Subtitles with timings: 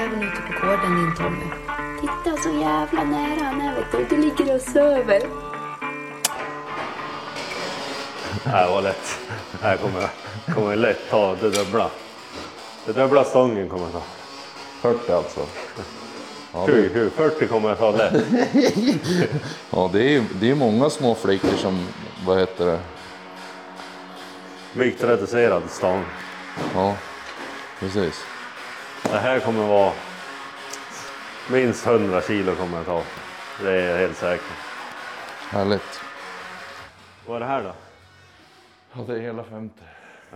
[0.00, 1.46] jäveln ute på gården din Tommy.
[2.00, 4.16] Titta så jävla nära han är vet du.
[4.16, 5.20] Du ligger och söver.
[8.44, 9.18] Det var lätt.
[9.62, 10.10] Här kommer jag,
[10.54, 11.90] kommer jag lätt ta det dubbla.
[12.86, 14.02] Det dubbla stången kommer jag ta.
[14.80, 15.40] 40 alltså.
[16.52, 18.12] Ja, 20, det, 20, 40 kommer jag ta lätt.
[19.70, 21.88] ja, det är ju det är många små flickor som,
[22.26, 22.80] vad heter det?
[24.72, 26.04] Viktreducerad stång.
[26.74, 26.96] Ja,
[27.80, 28.24] precis.
[29.04, 29.92] Det här kommer vara
[31.52, 33.02] minst 100 kilo kommer jag ta.
[33.62, 34.46] Det är jag helt säker.
[35.50, 36.00] Härligt.
[37.26, 37.72] Vad är det här då?
[38.92, 39.82] Ja, det är hela 50.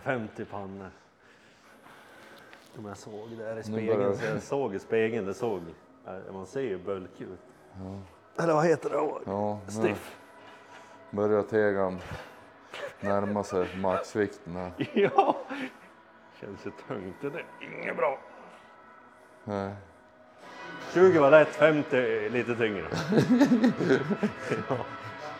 [0.04, 0.90] 50 pannor.
[2.74, 4.16] Som jag såg där i spegeln.
[4.18, 5.62] Så jag såg i spegeln, det såg.
[6.32, 7.40] Man ser ju bulkig ut.
[8.38, 8.96] Eller vad heter det?
[9.30, 10.16] Ja, Stiff.
[11.10, 11.98] börjar tegan
[13.00, 14.72] närma sig maxvikten här.
[14.94, 15.36] Ja.
[16.40, 17.44] Känns ju tungt det där.
[17.60, 18.18] Inget bra.
[19.48, 19.70] Nej.
[20.94, 22.86] 20 var lätt, 50 lite tyngre.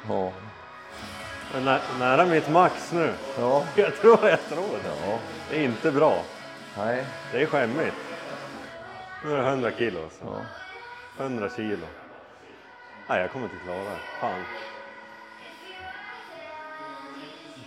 [0.09, 0.33] Ja.
[1.53, 3.12] Men nä, nära mitt max nu.
[3.39, 3.64] Ja.
[3.75, 5.11] Jag tror jag tror det.
[5.11, 5.19] Ja.
[5.51, 6.23] Det är inte bra.
[6.77, 7.05] Nej.
[7.33, 7.97] Det är skämmigt.
[9.25, 10.25] Nu är det 100 kilo alltså.
[10.25, 11.25] Ja.
[11.25, 11.86] 100 kilo.
[13.09, 13.98] Nej, jag kommer inte klara det.
[14.20, 14.45] Fan.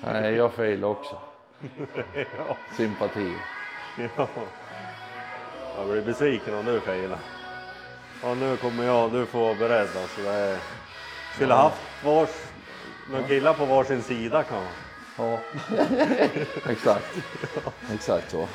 [0.03, 1.17] Nej, jag fail också.
[2.37, 2.57] Ja.
[2.77, 3.33] Sympati.
[4.17, 4.27] Ja.
[5.77, 7.19] Jag blir besviken om du failar.
[8.23, 10.21] Ja, nu kommer jag, du får vara beredd alltså.
[10.21, 10.57] Det är...
[11.35, 12.29] Skulle haft vars,
[13.09, 14.73] några killar på varsin sida kan man.
[15.17, 15.39] Ja.
[16.71, 17.17] Exakt.
[17.93, 18.47] Exakt så.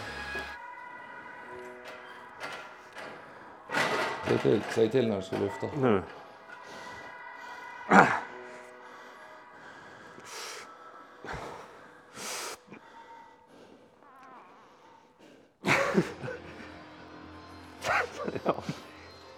[4.28, 5.66] Säg till, säg till när du ska lyfta.
[5.80, 6.02] Nu.
[18.44, 18.54] Ja.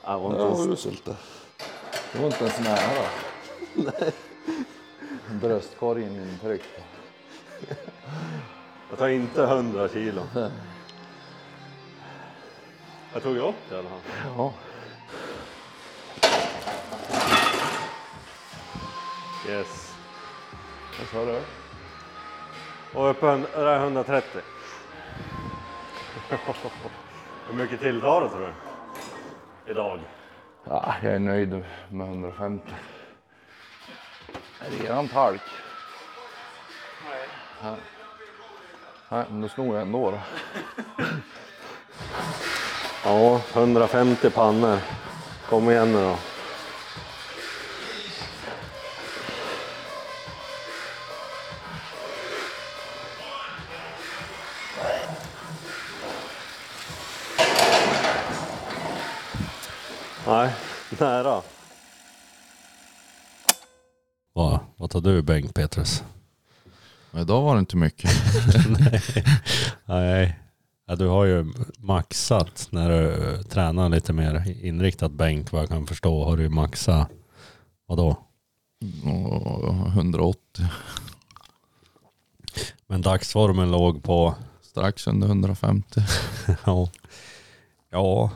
[0.05, 1.17] Jag var inte Ja, ens- uselt det.
[2.13, 3.05] Det var inte ens nära.
[3.75, 4.13] Nej.
[5.31, 6.67] Bröstkorgen intryckt.
[8.91, 10.23] Jag tar inte 100 kilo.
[13.13, 14.01] Jag tog ju upp det i alla fall.
[14.37, 14.53] Ja.
[19.49, 19.95] Yes.
[20.99, 21.41] Vad sa du?
[22.99, 24.41] Och uppe det är 130.
[27.49, 28.53] Hur mycket tilltar det tror du?
[29.71, 30.01] Idag?
[30.65, 32.73] Ja, jag är nöjd med 150.
[34.61, 35.41] Är det eran talk?
[37.63, 37.77] Nej.
[39.09, 40.19] Nej, men då snor jag ändå då.
[43.05, 44.79] Ja, 150 pannor.
[45.49, 46.17] Kom igen nu då.
[60.29, 60.55] Nej,
[61.01, 61.43] nära.
[64.33, 66.03] Vad, vad tar du Bengt Petrus?
[67.17, 68.11] Idag var det inte mycket.
[69.85, 70.39] Nej,
[70.87, 75.69] ja, du har ju maxat när du eh, tränar lite mer inriktat bänk vad jag
[75.69, 76.25] kan förstå.
[76.25, 77.09] Har du maxat,
[77.87, 78.17] vadå?
[79.05, 80.67] Och 180.
[82.87, 86.01] Men dagsformen låg på, Strax under 150.
[86.65, 86.91] ja,
[87.91, 88.31] ja.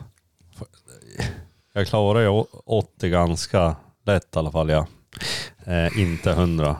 [1.73, 4.87] Jag klarar ju å- 80 ganska lätt i alla fall ja.
[5.65, 6.77] Eh, inte 100.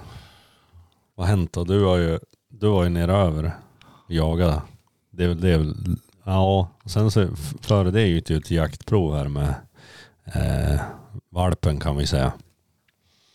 [1.15, 1.65] Vad har hänt då?
[1.65, 3.53] Du var ju, du var ju nere över
[4.09, 4.63] jagade.
[5.11, 5.51] Det är väl det.
[5.51, 7.29] är väl- Ja, och sen så
[7.61, 9.55] före det gick det ju ett jaktprov här med
[10.25, 10.81] eh,
[11.31, 12.33] valpen kan vi säga.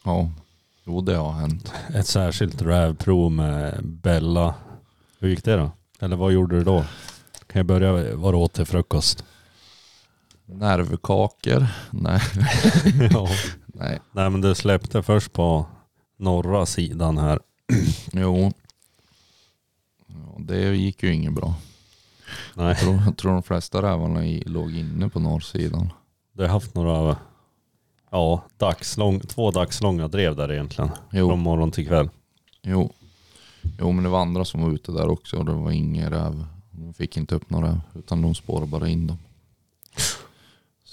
[0.06, 0.30] Ja,
[0.84, 1.74] jo det har hänt.
[1.96, 4.56] Ett särskilt rävprov med Bella.
[5.20, 5.72] Hur gick det då?
[6.00, 6.80] Eller vad gjorde du då?
[7.48, 9.24] Kan jag börja, vad åt till frukost?
[10.48, 11.68] Nervkakor.
[11.92, 12.22] Nej.
[13.12, 13.28] ja.
[13.68, 14.00] Nej.
[14.12, 15.66] Nej men du släppte först på
[16.18, 17.40] norra sidan här.
[18.12, 18.52] Jo.
[20.08, 21.56] Ja, det gick ju inget bra.
[22.54, 25.94] Nej, Jag tror, jag tror de flesta rävarna i, låg inne på norrsidan.
[26.34, 27.18] du har haft några,
[28.12, 30.90] ja, dagslång, två dagslånga drev där egentligen.
[31.12, 31.30] Jo.
[31.30, 32.10] Från morgon till kväll.
[32.62, 32.94] Jo.
[33.80, 36.46] jo, men det var andra som var ute där också och det var ingen räv.
[36.72, 39.18] De fick inte upp några utan de spårade bara in dem.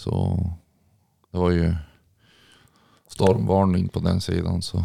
[0.05, 0.51] Så
[1.33, 1.75] det var ju
[3.09, 4.85] stormvarning på den sidan så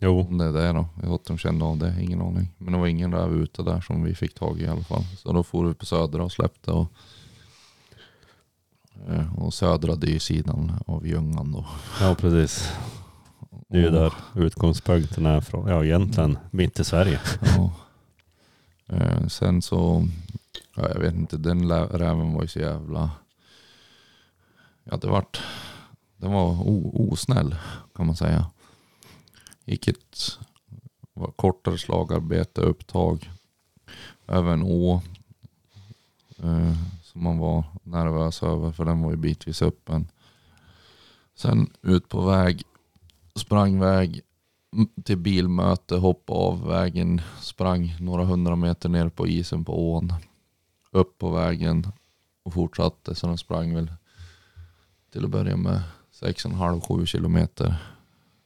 [0.00, 0.86] Jo, om det är det då.
[1.02, 2.54] Jag om de kände av det, ingen aning.
[2.58, 5.04] Men det var ingen räv ute där som vi fick tag i i alla fall.
[5.18, 6.86] Så då får vi på södra och släppte och
[9.08, 11.66] eh, och södra det är ju sidan av Ljungan då.
[12.00, 12.72] ja precis.
[13.68, 15.68] Det är ju där utgångspunkten är från.
[15.68, 17.20] Ja egentligen mitt i Sverige.
[17.56, 17.72] Ja.
[18.88, 20.08] Eh, sen så
[20.76, 23.10] Ja, jag vet inte, den räven var ju så jävla...
[24.84, 25.42] Ja, det vart...
[26.16, 27.56] Den var o, osnäll
[27.94, 28.50] kan man säga.
[29.64, 30.38] Gick ett
[31.14, 33.30] var kortare slagarbete, upptag
[34.26, 35.02] över en å.
[36.38, 40.08] Eh, som man var nervös över för den var ju bitvis öppen.
[41.34, 42.62] Sen ut på väg,
[43.34, 44.20] sprang väg
[45.04, 50.12] till bilmöte, hoppade av vägen, sprang några hundra meter ner på isen på ån.
[50.90, 51.86] Upp på vägen
[52.42, 53.14] och fortsatte.
[53.14, 53.92] Så den sprang väl
[55.14, 55.82] till att börja med
[56.20, 57.74] 6,5-7 kilometer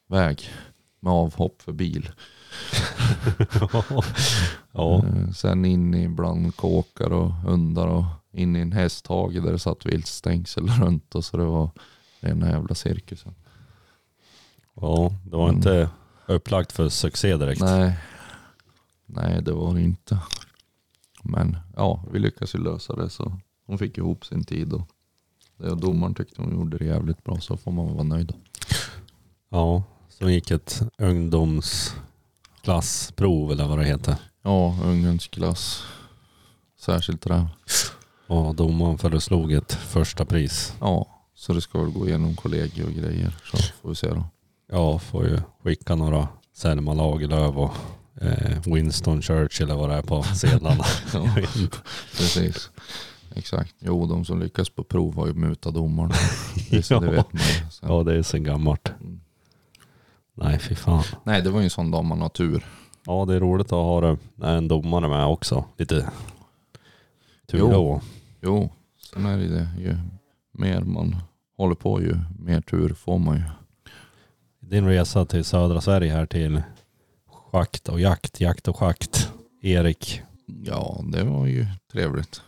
[0.08, 0.50] väg
[1.00, 2.10] med avhopp för bil.
[4.72, 5.04] ja.
[5.04, 9.58] Eh, Sen in i bland kåkar och hundar och in i en hästhage där det
[9.58, 11.70] satt viltstängsel runt och så det var
[12.20, 13.34] rena jävla cirkusen.
[14.74, 15.56] ja, det var Mm.
[15.56, 15.90] inte
[16.26, 17.60] upplagt för succé direkt.
[17.60, 17.98] Nej.
[19.06, 20.18] Nej, det var det inte.
[21.22, 24.88] Men ja, vi lyckades ju lösa det så hon fick ihop sin tid och
[25.58, 28.32] det och domaren tyckte hon gjorde det jävligt bra så får man vara nöjd.
[29.50, 34.16] Ja, så gick ett ungdomsklassprov eller vad det heter.
[34.42, 35.82] Ja, ungdomsklass.
[36.80, 37.48] Särskilt räv.
[38.26, 40.74] Och domaren föreslog ett första pris.
[40.80, 43.36] Ja, så det ska väl gå igenom kollegier och grejer.
[43.50, 44.24] Så får vi se då.
[44.72, 47.72] Ja, får ju skicka några Selma Lagerlöf och
[48.22, 50.84] eh, Winston Churchill eller vad det är på sedlarna.
[51.14, 51.28] Ja,
[52.16, 52.70] precis.
[53.38, 53.74] Exakt.
[53.78, 56.14] Jo, de som lyckas på prov har ju mutat domarna.
[56.70, 57.12] Det, så det Ja.
[57.12, 57.70] vet man.
[57.70, 57.86] Så.
[57.88, 58.92] ja, det är sen gammalt.
[59.00, 59.20] Mm.
[60.34, 61.02] Nej, fy fan.
[61.24, 62.66] Nej, det var ju en sån dag man har tur.
[63.06, 65.64] Ja, det är roligt att ha en domare med också.
[65.76, 66.10] Lite
[67.46, 67.70] tur Jo.
[67.70, 68.00] då.
[68.42, 68.70] Jo,
[69.12, 69.68] sen är det det.
[69.78, 69.96] Ju
[70.52, 71.16] mer man
[71.56, 73.42] håller på ju mer tur får man ju.
[74.60, 76.62] Din resa till södra Sverige här till
[77.52, 79.32] schakt och jakt, jakt och schakt.
[79.62, 80.22] Erik,
[80.64, 82.42] Ja, det var ju trevligt.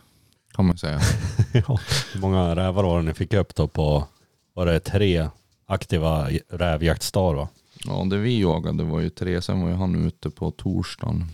[0.53, 0.99] Kan man säga.
[1.53, 1.79] ja.
[2.13, 4.07] hur många rävar var det ni fick upp då på,
[4.53, 5.29] var det tre
[5.65, 7.49] aktiva rävjaktsdagar va?
[7.85, 9.41] Ja, det vi jagade var ju tre.
[9.41, 11.25] Sen var ju han ute på torsdagen.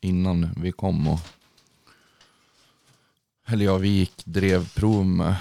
[0.00, 1.20] Innan vi kom och...
[3.46, 5.36] Eller ja, vi gick drev prov med,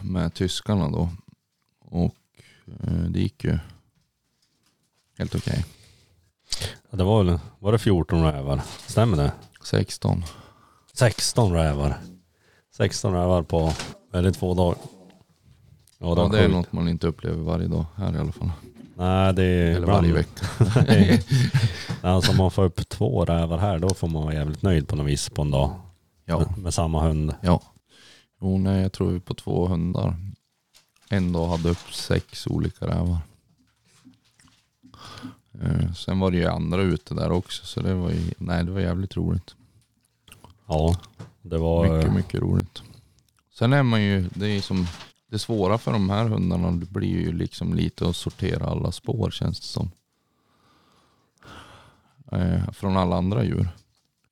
[0.00, 1.10] med tyskarna då.
[1.78, 2.16] Och
[2.66, 3.58] eh, det gick ju
[5.18, 5.64] helt okej.
[6.90, 8.62] Ja, det var väl, var det 14 rävar?
[8.86, 9.32] Stämmer det?
[9.62, 10.24] 16.
[10.94, 12.00] 16 rävar.
[12.76, 13.72] 16 rävar på,
[14.12, 14.78] det två dagar?
[15.98, 18.50] Ja, Ja, det är något man inte upplever varje dag här i alla fall.
[18.96, 20.46] Nej, det är Eller ibland- varje vecka.
[22.02, 24.96] Alltså om man får upp två rävar här då får man vara jävligt nöjd på
[24.96, 25.80] något vis på en dag.
[26.24, 26.38] Ja.
[26.38, 27.34] Med, med samma hund.
[27.40, 27.60] Ja.
[28.40, 30.16] Jo, nej, jag tror vi på två hundar.
[31.10, 33.18] En dag hade upp sex olika rävar.
[35.62, 38.70] Eh, sen var det ju andra ute där också så det var ju, nej det
[38.70, 39.54] var jävligt roligt.
[40.66, 40.96] Ja,
[41.42, 41.96] det var...
[41.96, 42.82] Mycket, mycket roligt.
[43.54, 44.86] Sen är man ju, det är som,
[45.30, 49.30] det svåra för de här hundarna det blir ju liksom lite att sortera alla spår
[49.30, 49.90] känns det som.
[52.32, 53.68] Eh, från alla andra djur.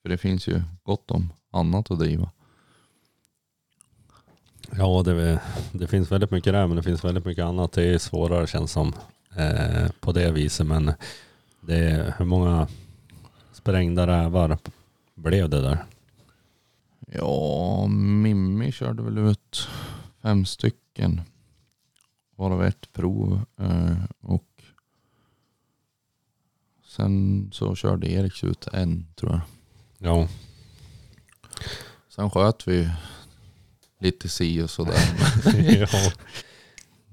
[0.03, 2.31] För det finns ju gott om annat att driva.
[4.71, 5.41] Ja, det,
[5.73, 7.73] det finns väldigt mycket där men det finns väldigt mycket annat.
[7.73, 8.93] Det är svårare känns som
[9.37, 10.67] eh, på det viset.
[10.67, 10.93] Men
[11.61, 12.69] det är, hur många
[13.53, 14.59] sprängda rävar
[15.15, 15.85] blev det där?
[17.15, 19.69] Ja, Mimmi körde väl ut
[20.23, 21.21] fem stycken.
[22.37, 23.41] Varav ett prov.
[23.59, 24.63] eh, Och
[26.87, 29.41] sen så körde Eriks ut en tror jag.
[30.11, 30.29] Ja,
[32.09, 32.91] Sen sköt vi
[33.99, 35.01] lite si och sådär.
[35.81, 36.13] ja.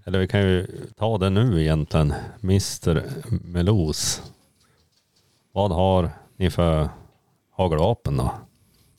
[0.06, 2.13] Eller vi kan ju ta det nu egentligen.
[2.44, 3.03] Mr
[3.44, 4.22] Melos.
[5.51, 6.89] Vad har ni för
[7.51, 8.34] hagelvapen då?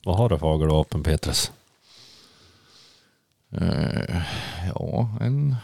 [0.05, 1.53] Vad har du för hagelvapen Petrus?
[3.51, 4.23] Eh,
[4.75, 5.57] ja, en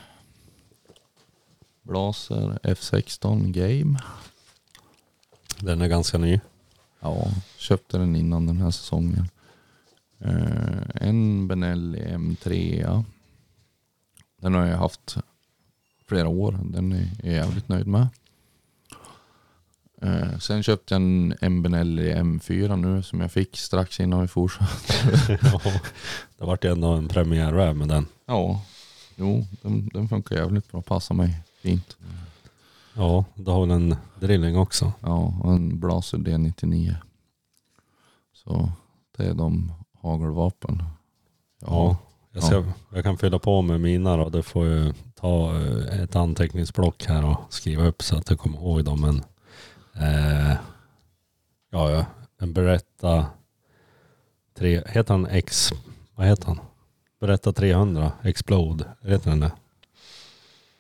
[1.83, 3.99] Blaser F16 Game.
[5.61, 6.40] Den är ganska ny.
[7.00, 9.28] Ja, köpte den innan den här säsongen.
[10.19, 13.05] Eh, en Benelli M3.
[14.37, 15.16] Den har jag haft
[16.07, 16.59] flera år.
[16.64, 18.09] Den är jag jävligt nöjd med.
[20.03, 24.29] Eh, sen köpte jag en, en Benelli M4 nu som jag fick strax innan vi
[24.29, 24.93] fortsatte.
[25.43, 25.61] ja,
[26.38, 28.07] det vart ju ändå en premiärräv med den.
[28.26, 28.62] Ja,
[29.17, 30.83] jo, den, den funkar jävligt bra.
[30.83, 31.97] Passar mig fint.
[32.95, 34.93] Ja, du har väl en drilling också.
[35.00, 36.95] Ja, och en Blaser D99.
[38.33, 38.73] Så
[39.17, 39.73] det är de
[40.03, 40.83] hagelvapen.
[41.61, 41.97] Ja,
[42.33, 44.29] jag, ska, jag kan fylla på med mina då.
[44.29, 48.59] Du får ju ta eh, ett anteckningsblock här och skriva upp så att du kommer
[48.59, 49.00] ihåg dem.
[49.00, 49.23] Men,
[50.00, 50.57] eh,
[51.71, 52.07] ja, ja,
[52.41, 53.26] en Beretta
[54.59, 55.73] tre, heter han X,
[56.15, 56.61] vad heter han?
[57.21, 59.53] Berätta 300, Explode, heter den det?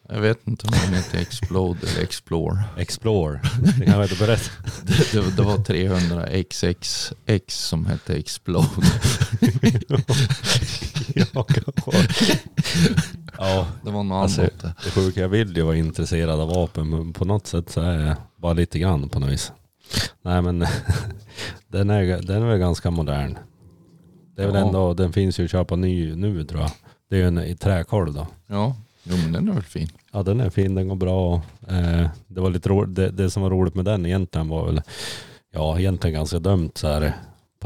[0.08, 2.64] Jag vet inte om den heter Explode eller Explore.
[2.76, 3.40] Explore,
[3.78, 4.50] det kan jag inte berätta.
[4.82, 8.68] Det, det, det var 300 XXX som hette Explode.
[13.38, 14.76] ja, Det var något Alltså, annat.
[14.84, 18.06] det sjuka, jag vill ju vara intresserad av vapen men på något sätt så är
[18.06, 19.52] jag bara lite grann på något vis.
[20.22, 20.58] Nej men
[21.68, 23.38] den är, den är väl ganska modern.
[24.36, 24.66] Det är väl Ja.
[24.66, 26.70] ändå, den finns ju att köpa ny nu tror jag.
[27.10, 28.26] Det är ju en i träkolv då.
[28.46, 29.88] Ja, jo men den är väl fin.
[30.12, 31.34] Ja den är fin, den går bra.
[31.68, 34.82] Eh, det var lite roligt, det, det som var roligt med den egentligen var väl,
[35.52, 37.12] ja egentligen ganska dumt så här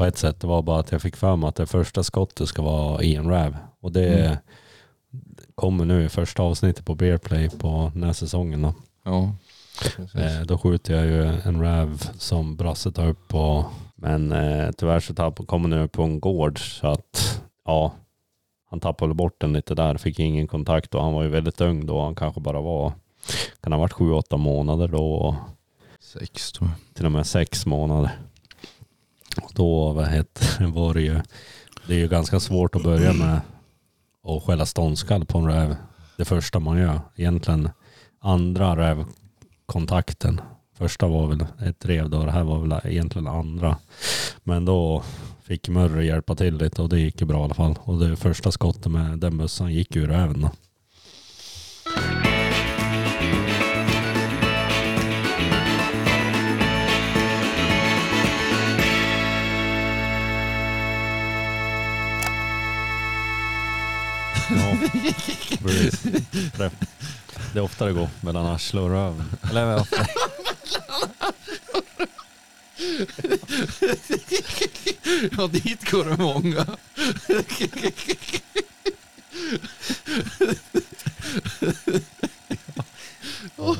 [0.01, 0.39] på ett sätt.
[0.39, 3.15] Det var bara att jag fick för mig att det första skottet ska vara i
[3.15, 3.55] en RAV.
[3.79, 4.37] Och det Mm.
[5.55, 8.73] kommer nu i första avsnittet på Bearplay på den här säsongen då.
[9.03, 9.35] Ja.
[10.21, 13.65] Eh, då skjuter jag ju en RAV som Brasse tar upp på.
[13.95, 17.91] Men eh, tyvärr så tapp, kommer nu på en gård så att ja,
[18.69, 19.97] han tappade bort den lite där.
[19.97, 22.01] Fick ingen kontakt och han var ju väldigt ung då.
[22.01, 22.93] Han kanske bara var,
[23.63, 25.35] kan ha varit sju, åtta månader då.
[25.99, 26.95] Sex tror jag.
[26.95, 28.11] till och med sex månader.
[29.37, 31.21] Och då vad heter, var det ju,
[31.87, 33.41] det är ju ganska svårt att börja med
[34.23, 35.75] att skälla ståndskall på en räv.
[36.17, 36.99] Det första man gör.
[37.15, 37.69] Egentligen
[38.19, 40.41] andra rävkontakten.
[40.77, 43.77] Första var väl ett rev då, det här var väl egentligen andra.
[44.43, 45.03] Men då
[45.43, 47.79] fick Murre hjälpa till lite och det gick ju bra i alla fall.
[47.83, 50.51] Och det första skottet med den bössan gick ju ur räven då.
[65.63, 66.01] Precis.
[66.57, 66.71] Det,
[67.53, 69.25] det är ofta det går mellan arsle och röven.
[69.49, 69.87] Eller vad?
[75.37, 76.65] Ja, dit går det många.
[83.55, 83.79] Förlåt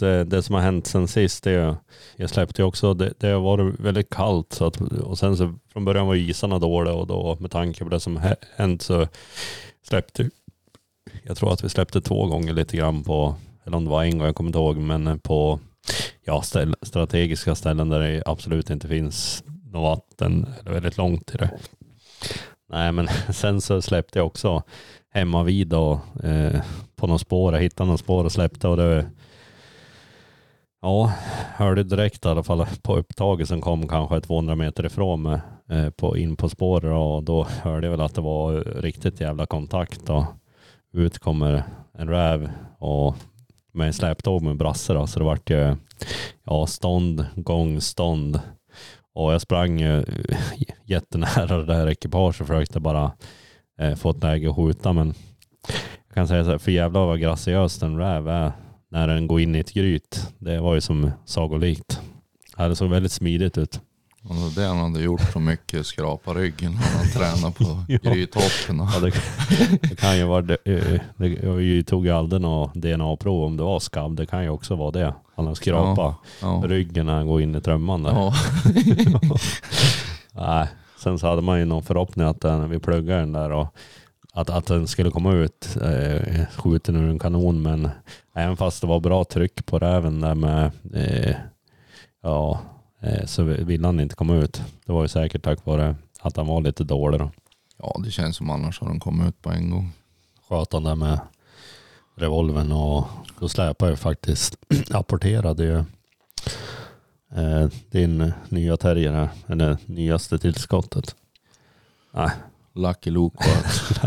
[0.00, 1.76] det, det som har hänt sen sist det är
[2.16, 5.54] jag släppte ju också, det, det har varit väldigt kallt så att, och sen så
[5.72, 8.20] från början var isarna dåliga och då med tanke på det som
[8.56, 9.08] hänt så
[9.82, 10.30] släppte
[11.22, 14.18] jag tror att vi släppte två gånger lite grann på, eller om det var en
[14.18, 15.60] gång, jag kommer inte ihåg, men på
[16.24, 21.38] ja, ställ, strategiska ställen där det absolut inte finns något vatten eller väldigt långt till
[21.38, 21.50] det.
[22.68, 24.62] Nej men sen så släppte jag också
[25.16, 26.62] hemma vid och eh,
[26.96, 29.06] på något spår, jag hittade något spår och släppte och det
[30.82, 31.12] Ja,
[31.54, 35.90] hörde direkt i alla fall på upptaget som kom kanske 200 meter ifrån mig eh,
[35.90, 40.10] på, in på spåret och då hörde jag väl att det var riktigt jävla kontakt
[40.10, 40.24] och
[40.92, 41.62] ut kommer
[41.98, 43.16] en räv och
[43.72, 45.76] med en släptåg med brasse då, så det vart ju
[46.44, 48.40] ja, stånd, gångstånd.
[49.14, 50.38] Och jag sprang ju eh,
[50.84, 53.12] jättenära det där ekipaget och försökte bara
[53.80, 55.14] eh, få ett läge att skjuta men
[56.08, 58.52] jag kan säga så här, för jävlar vad graciös en räv är
[58.90, 60.28] när den går in i ett gryt.
[60.38, 62.00] Det var ju som sagolikt.
[62.56, 63.80] Ja, Det såg väldigt smidigt ut.
[64.28, 67.98] Och det han hade gjort så mycket, skrapa ryggen när han tränade på Ja.
[68.10, 68.78] grythoppen.
[68.94, 69.12] Ja, det,
[69.88, 70.56] det kan ju vara det.
[70.64, 74.16] eh, det jag tog ju aldrig något DNA-prov om det var skabb.
[74.16, 75.14] Det kan ju också vara det.
[75.36, 76.62] Han har skrapat Ja.
[76.66, 78.10] ryggen när han går in i trumman där.
[78.12, 78.34] Ja.
[80.32, 80.68] Nej.
[80.98, 83.76] Sen så hade man ju någon förhoppning att den, vi pluggade den där och
[84.32, 87.62] att, att den skulle komma ut eh, skjuten ur en kanon.
[87.62, 87.88] Men
[88.34, 91.36] även fast det var bra tryck på räven där med eh,
[92.22, 92.60] ja,
[93.02, 94.62] eh, så ville han inte komma ut.
[94.86, 97.30] Det var ju säkert tack vare att han var lite dålig då.
[97.78, 99.92] ja, det känns som annars har de kommit ut på en gång.
[100.48, 101.18] sköt han där med
[102.14, 103.04] revolven och
[103.40, 104.58] då släpade jag faktiskt,
[104.90, 105.84] apporterade ju
[107.36, 111.14] eh, din nya terrier här, eller nyaste tillskottet.
[112.14, 112.30] Nej,
[112.74, 114.00] Lucky Luke sköt.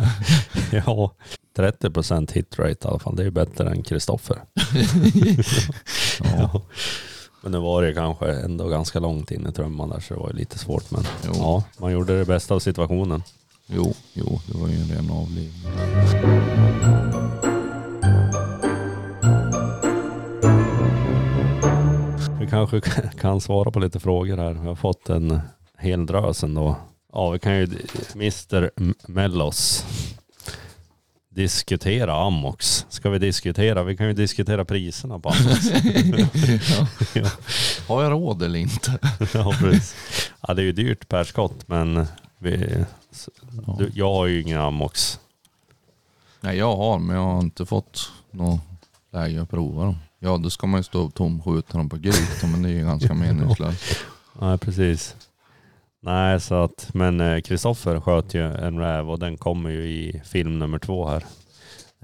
[0.86, 1.12] ja,
[1.58, 3.16] 30% hitrate i alla fall.
[3.16, 4.38] Det är ju bättre än Kristoffer.
[6.24, 6.62] Ja.
[7.42, 10.30] Men det var det kanske ändå ganska långt in i trumman där så det var
[10.30, 10.92] ju lite svårt.
[10.92, 11.32] Men Jo.
[11.36, 13.24] ja, man gjorde det bästa av situationen.
[13.68, 15.64] Jo, jo, det var ju en ren avlivning.
[22.50, 22.82] Kanske
[23.20, 24.54] kan svara på lite frågor här.
[24.54, 25.40] Vi har fått en
[25.78, 26.76] hel drös ändå.
[27.14, 27.68] Ja, vi kan ju
[28.16, 28.72] Mr
[29.12, 29.86] Mellos
[31.30, 32.86] diskutera Amox.
[32.90, 33.84] Ska vi diskutera?
[33.84, 35.66] Vi kan ju diskutera priserna på Amox.
[37.16, 37.30] ja,
[37.88, 39.00] Har jag råd eller inte?
[39.34, 39.96] ja, precis.
[40.48, 42.06] Ja, det är ju dyrt per skott, men
[42.40, 42.86] vi,
[43.68, 43.76] Ja.
[43.80, 45.20] du, jag har ju ingen Amox.
[46.42, 48.62] Nej, jag har, men jag har inte fått något
[49.14, 49.96] läge att prova dem.
[50.20, 52.86] Ja, då ska man ju stå och tomskjuta dem på gryt, men det är ju
[52.86, 53.84] ganska meningslöst.
[54.40, 55.16] Nej, precis.
[56.02, 60.60] Nej, så att, men Kristoffer sköt ju en räv och den kommer ju i film
[60.60, 61.26] nummer två här.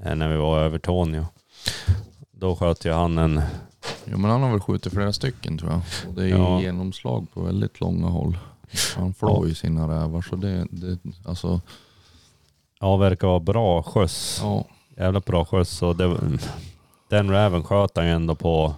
[0.06, 1.26] eh, När vi var över Tornio.
[2.32, 3.42] Då sköt ju han en,
[4.06, 5.82] Ja men han har väl skjutit flera stycken tror jag.
[6.08, 6.62] Och det är Ja.
[6.62, 8.38] genomslag på väldigt långa håll.
[8.98, 11.62] Han flår ju sina rävar så det, det alltså,
[12.80, 14.40] ja verkar vara bra skjuts.
[14.44, 14.66] ja.
[14.98, 15.82] Jävla bra skjuts.
[15.82, 16.18] Och det,
[17.10, 18.76] den räven sköt han ju ändå på,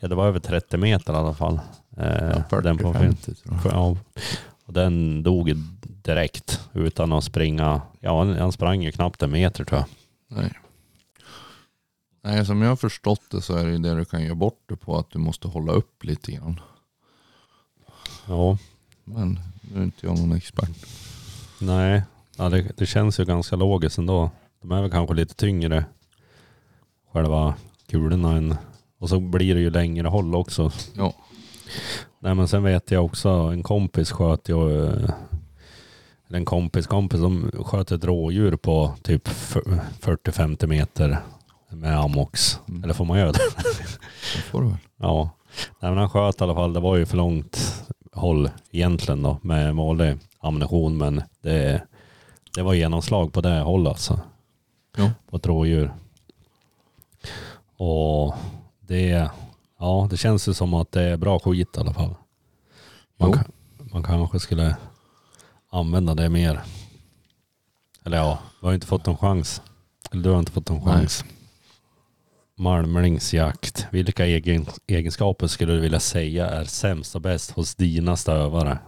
[0.00, 1.60] ja det var över 30 meter i alla fall.
[1.96, 3.12] Eh, ja den på film.
[3.12, 3.72] 40-50 tror jag.
[3.72, 3.96] Ja.
[4.66, 5.52] Och den dog
[5.82, 7.80] direkt utan att springa.
[8.00, 9.88] Ja, han- han sprang ju knappt en meter tror jag.
[10.38, 10.52] Nej.
[12.24, 14.62] Nej, som jag har förstått det så är det ju det du kan göra bort
[14.68, 16.60] det på att du måste hålla upp lite grann.
[18.28, 18.58] Ja,
[19.04, 20.70] Men nu är inte jag någon expert.
[21.58, 22.02] nej.
[22.36, 24.30] Ja, det, det känns ju ganska logiskt ändå.
[24.62, 25.84] De är väl kanske lite tyngre,
[27.12, 27.54] själva
[27.90, 28.36] kulorna.
[28.36, 28.54] Än,
[28.98, 30.70] och så blir det ju längre håll också.
[30.96, 31.12] Ja.
[32.18, 35.10] Nej men sen vet jag också, en kompis sköt ju, eh,
[36.28, 39.56] en kompis kompis, de sköt ett rådjur på typ f-
[40.00, 41.18] 40-50 meter
[41.70, 42.60] med amox.
[42.68, 42.84] Mm.
[42.84, 43.38] Eller får man göra det?
[44.36, 44.76] Det får du väl.
[44.96, 45.30] Ja.
[45.80, 49.38] Nej, men han sköt i alla fall, det var ju för långt håll egentligen då
[49.42, 51.82] med vanlig ammunition men det,
[52.54, 54.20] det var genomslag på det hållet alltså.
[54.96, 55.10] Ja.
[55.30, 55.92] På ett rådjur.
[57.84, 58.34] Och
[58.80, 59.30] det,
[59.78, 62.14] ja det känns ju som att det är bra skit i alla fall.
[63.16, 63.44] Man, kan,
[63.92, 64.76] man kanske skulle
[65.70, 66.62] använda det mer.
[68.04, 69.62] Eller ja, vi har inte fått någon chans.
[70.10, 70.94] Eller du har inte fått någon Nej.
[70.94, 71.24] chans.
[72.56, 73.86] Malmlingsjakt.
[73.90, 78.78] Vilka egen, egenskaper skulle du vilja säga är sämst och bäst hos dina stövare?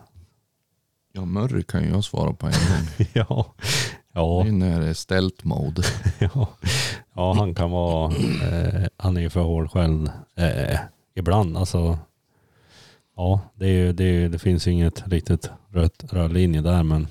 [1.12, 3.06] Ja, Murray kan ju jag svara på en gång.
[3.12, 3.54] ja.
[4.14, 5.82] Ja, Det är det ställt mode.
[6.18, 6.48] ja.
[7.14, 8.12] ja, han kan vara,
[8.52, 10.78] eh, han är ju för hård själv eh,
[11.14, 11.56] ibland.
[11.56, 11.98] Alltså,
[13.16, 16.60] ja, det, är ju, det, är, ju- det finns ju inget riktigt rött, röd linje
[16.60, 17.08] där men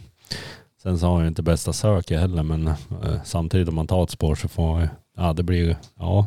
[0.84, 2.76] sen så har han ju inte bästa söket heller men eh,
[3.24, 4.88] samtidigt om man tar ett spår så får han
[5.18, 6.26] ja det blir ju, ja,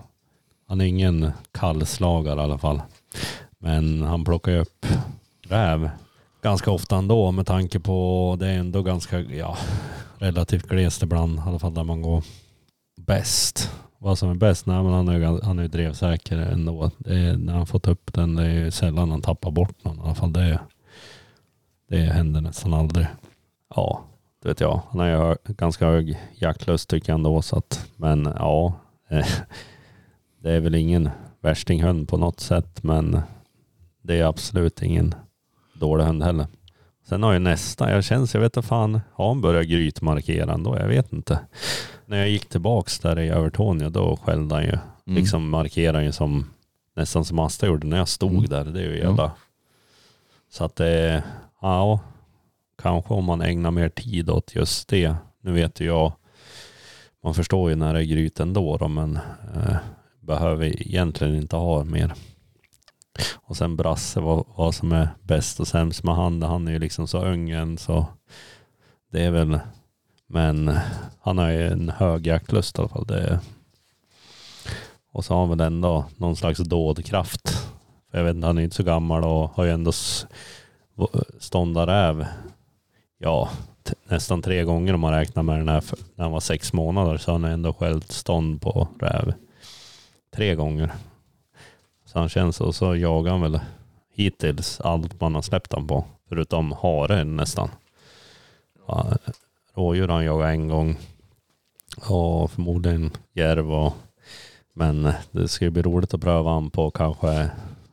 [0.69, 2.81] han är ingen kallslagare i alla fall.
[3.59, 4.87] Men han plockar ju upp
[5.49, 5.91] räv
[6.43, 9.57] ganska ofta ändå med tanke på det är ändå ganska, ja,
[10.18, 12.22] relativt glest ibland, i alla fall där man går
[12.96, 13.70] bäst.
[13.98, 14.66] Vad som är bäst?
[14.66, 16.90] Nej, men han är ju han är ju drevsäker ändå.
[16.98, 19.96] Det är, när han fått upp den, det är ju sällan han tappar bort någon.
[19.98, 20.61] I alla fall det,
[21.88, 23.07] det händer nästan aldrig.
[23.74, 24.05] Ja,
[24.42, 24.83] det vet jag.
[24.90, 27.42] Han har ju ganska hög jaktlust tycker jag ändå.
[27.42, 28.74] Så att, men ja,
[30.42, 32.83] det är väl ingen värstinghund på något sätt.
[32.83, 33.20] Men
[34.02, 35.14] det är absolut ingen
[35.74, 36.46] dålig hund heller.
[37.09, 40.79] Sen har ju nästa, jag känns, jag vet inte fan, har han börjat grytmarkera ändå?
[40.79, 41.38] Jag vet inte.
[42.07, 44.69] När jag gick tillbaks där i Övertorneå då skällde han ju.
[45.07, 45.19] Mm.
[45.21, 46.47] Liksom markerade ju som,
[46.97, 48.45] nästan som Asta gjorde när jag stod Mm.
[48.49, 48.64] där.
[48.64, 49.05] Det är ju Ja.
[49.09, 49.33] jävla...
[50.51, 51.25] Så att det,
[51.62, 52.01] ja,
[52.83, 55.14] kanske om man ägnar mer tid åt just det.
[55.40, 56.12] Nu vet ju jag,
[57.23, 59.16] man förstår ju när det är gryt ändå då, men
[59.57, 59.77] eh,
[60.21, 62.12] behöver egentligen inte ha mer.
[63.35, 66.42] Och sen Brasse, vad, vad som är bäst och sämst med han.
[66.42, 68.07] Han är ju liksom så ung än så
[69.12, 69.59] det är väl,
[70.26, 70.79] men
[71.20, 73.07] han har ju en hög jaktlust i alla fall.
[73.07, 73.38] Det är,
[75.12, 77.48] och så har han väl ändå någon slags dådkraft.
[78.11, 79.92] För jag vet inte, han är inte så gammal och har ju ändå
[81.38, 82.26] ståndaräv.
[83.18, 83.50] Ja,
[84.09, 87.31] nästan tre gånger om man räknar med den här när han var sex månader så
[87.31, 89.35] har han ändå skällt stånd på räv.
[90.35, 90.92] Tre gånger.
[92.16, 93.61] Så han känns och så jagar han väl
[94.14, 96.05] hittills allt man har släppt han på.
[96.29, 97.70] Förutom hare nästan.
[98.88, 99.12] Ja,
[99.74, 100.98] rådjur han jagat en gång.
[102.09, 103.94] Och förmodligen järv och
[104.74, 107.50] men det ska ju bli roligt att pröva han på kanske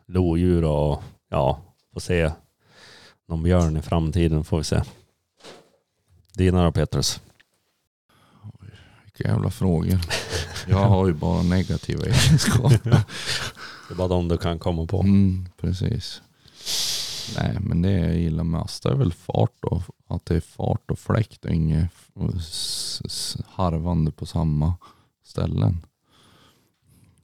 [0.07, 1.59] lodjur och ja,
[1.93, 2.31] få se
[3.27, 4.81] någon björn i framtiden får vi se.
[6.33, 7.21] Dina då Petrus?
[9.03, 9.99] Vilka jävla frågor.
[10.67, 13.01] Jag har ju bara negativa egenskaper.
[13.87, 15.01] Det är bara de du kan komma på.
[15.01, 16.21] Mm, precis.
[17.37, 20.99] Nej, men det jag gillar mest är väl fart och att det är fart och
[20.99, 21.91] fläkt och inget
[23.45, 24.73] harvande på samma
[25.23, 25.85] ställen.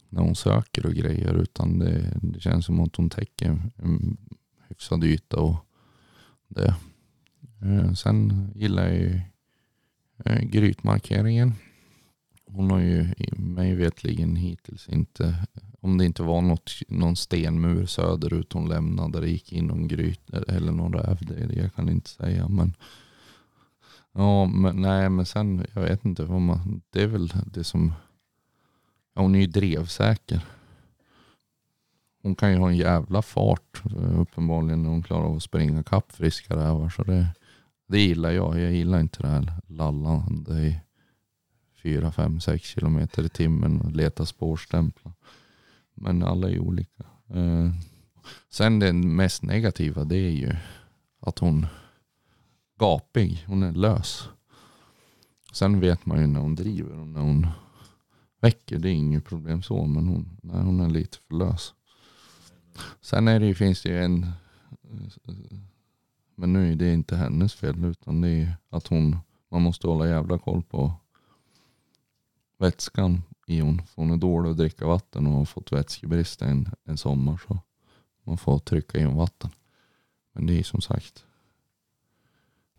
[0.10, 4.18] När hon söker och grejer utan det, det känns som att hon täcker en
[4.68, 5.56] hyfsad yta och
[6.48, 6.76] det.
[7.62, 9.22] Eh, sen gillar jag ju
[10.26, 11.54] eh, grytmarkeringen.
[12.46, 15.48] Hon har ju mig vetligen hittills inte
[15.82, 19.88] om det inte var något, någon stenmur söderut hon lämnade där det gick in någon
[19.88, 21.18] gryt eller någon räv.
[21.22, 22.48] Det, det jag kan inte säga.
[22.48, 22.74] Men,
[24.12, 26.24] ja, men, nej, men sen, jag vet inte.
[26.24, 27.94] Vad man, det är väl det som,
[29.16, 30.46] ja, hon är ju drevsäker.
[32.24, 35.84] hon kan ju ha en jävla fart eh, uppenbarligen när hon klarar av att springa
[35.84, 36.90] kapp friska rävar.
[36.90, 37.28] Så det,
[37.88, 38.60] det gillar jag.
[38.60, 40.80] Jag gillar inte det här lallande i
[41.84, 45.14] 4, 5, 6 kilometer i timmen och leta spårstämplar.
[46.02, 47.04] Men alla är ju olika.
[47.30, 47.72] Eh,
[48.50, 50.56] sen det mest negativa det är ju
[51.20, 51.66] att hon
[52.80, 53.44] gapig.
[53.48, 54.30] Hon är lös.
[55.54, 57.48] Sen vet man ju när hon driver och när hon
[58.42, 58.80] väcker.
[58.80, 59.86] Det är inget problem så.
[59.86, 61.74] Men hon, nej, hon är lite för lös.
[63.02, 64.26] Sen är det ju, finns det ju en.
[66.36, 67.86] Men nu är det inte hennes fel.
[67.86, 69.18] Utan det är att hon.
[69.52, 70.94] Man måste hålla jävla koll på
[72.58, 73.82] vätskan i hon.
[73.86, 77.42] För hon är dålig att dricka vatten och har fått vätskebrist en, en sommar.
[77.48, 77.60] Så
[78.24, 79.50] man får trycka in vatten.
[80.34, 81.26] Men det är som sagt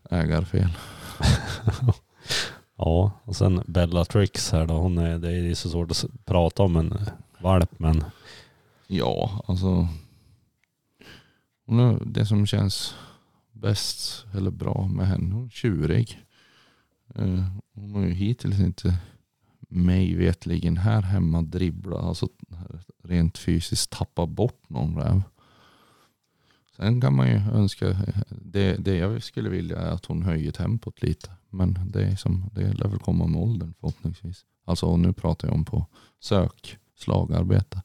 [0.09, 0.69] ägarfel.
[2.75, 4.73] Ja, och sen Bellatrix här då.
[4.73, 6.93] Hon är, det är så svårt att prata om en
[7.39, 8.03] valp men
[8.87, 9.87] Ja, alltså.
[11.65, 12.95] Hon är det som känns
[13.51, 15.35] bäst eller bra med henne.
[15.35, 16.19] Hon är tjurig.
[17.15, 18.97] Eh, Hon har ju hittills inte
[19.71, 21.99] mig vetligen här hemma dribbla.
[21.99, 22.29] Alltså
[23.03, 25.23] rent fysiskt tappa bort någon räv.
[26.75, 27.97] Sen kan man ju önska.
[28.29, 31.31] Det, det jag skulle vilja är att hon höjer tempot lite.
[31.49, 34.45] Men det, är som, det lär väl komma med åldern förhoppningsvis.
[34.65, 35.85] Alltså och nu pratar jag om på
[36.19, 37.81] sök, slagarbete.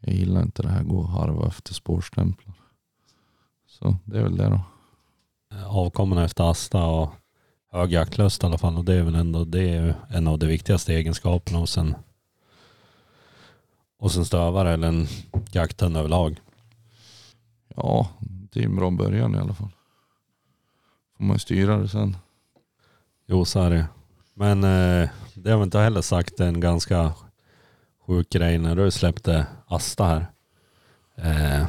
[0.00, 2.54] Jag gillar inte det här gå och harva efter spårstämplar.
[3.66, 4.60] Så det är väl det då.
[5.66, 7.10] Avkommorna efter Asta och
[7.70, 8.76] hög jaktlust i alla fall.
[8.76, 11.94] Och det är väl ändå det är en av de viktigaste egenskaperna hos en,
[13.98, 15.06] hos en stövare eller en
[15.52, 16.40] jakthund överlag.
[17.76, 19.70] Ja, det är en bra början i alla fall.
[21.16, 22.16] Får man styra det sen.
[23.26, 23.86] Jo, så är det.
[24.34, 27.12] Men eh, det har vi inte heller sagt en ganska
[28.06, 30.26] sjuk grej när du släppte Asta här.
[31.16, 31.66] Eh,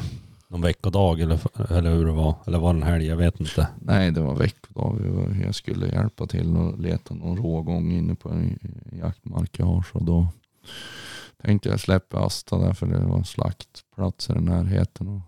[0.49, 1.39] någon veckodag eller,
[1.71, 2.35] eller hur det var.
[2.47, 3.05] Eller var det en helg?
[3.05, 3.67] Jag vet inte.
[3.81, 4.97] Nej, det var veckodag.
[5.45, 8.59] Jag skulle hjälpa till och leta någon rågång inne på en
[9.01, 9.85] jaktmark jag har.
[9.93, 10.27] Så då
[11.41, 15.07] tänkte jag släppa Asta där för det var slaktplatser i närheten.
[15.07, 15.21] Och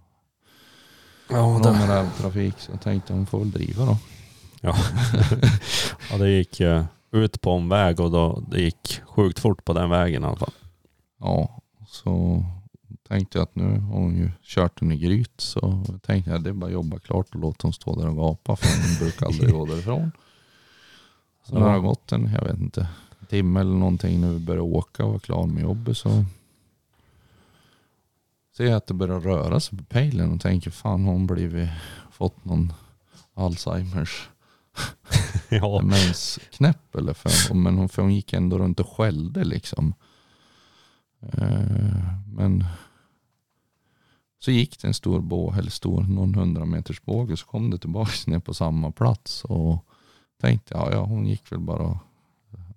[1.29, 3.97] Ja, bra med rävtrafik så jag tänkte hon får väl driva då.
[4.61, 4.75] Ja,
[6.11, 6.61] ja det gick
[7.11, 10.35] ut på en väg och då, det gick sjukt fort på den vägen i alla
[10.35, 10.53] fall.
[11.19, 12.43] Ja, så
[13.11, 15.41] tänkte jag att nu har hon ju kört den i gryt.
[15.41, 18.15] Så tänkte jag det är bara att jobba klart och låta hon stå där och
[18.15, 20.11] gapa för hon brukar aldrig gå därifrån.
[21.43, 22.87] Så när det har gått en, jag vet inte,
[23.19, 26.25] en timme eller någonting när vi börjar åka och var klar med jobbet så
[28.57, 31.69] ser jag att det börjar röra sig på pejlen och tänker fan har hon blivit,
[32.11, 32.73] fått någon
[33.33, 34.29] Alzheimers
[35.49, 39.93] Ja, demensknäpp eller för, men hon, för hon gick ändå runt och skällde liksom.
[41.21, 42.65] Eh, men
[44.43, 47.77] så gick det en stor båge, eller stor, någon hundra meters båge, så kom det
[47.77, 49.85] tillbaka ner på samma plats och
[50.41, 51.99] tänkte ja, ja hon gick väl bara,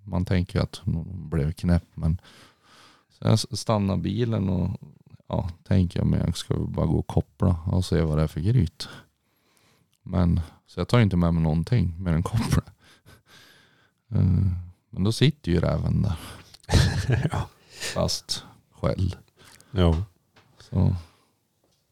[0.03, 2.21] man tänker att hon blev knäpp men
[3.19, 4.81] jag stannade bilen och
[5.27, 8.27] ja, tänker jag men jag ska bara gå och koppla och se vad det är
[8.27, 8.87] för gryt.
[10.03, 12.61] Men så jag tar inte med mig någonting mer än koppla.
[14.11, 14.21] Eh,
[14.89, 16.15] Men då sitter ju räven där.
[17.31, 17.49] Ja.
[17.93, 19.15] Fast själv.
[19.71, 19.95] jo.
[20.59, 20.95] Så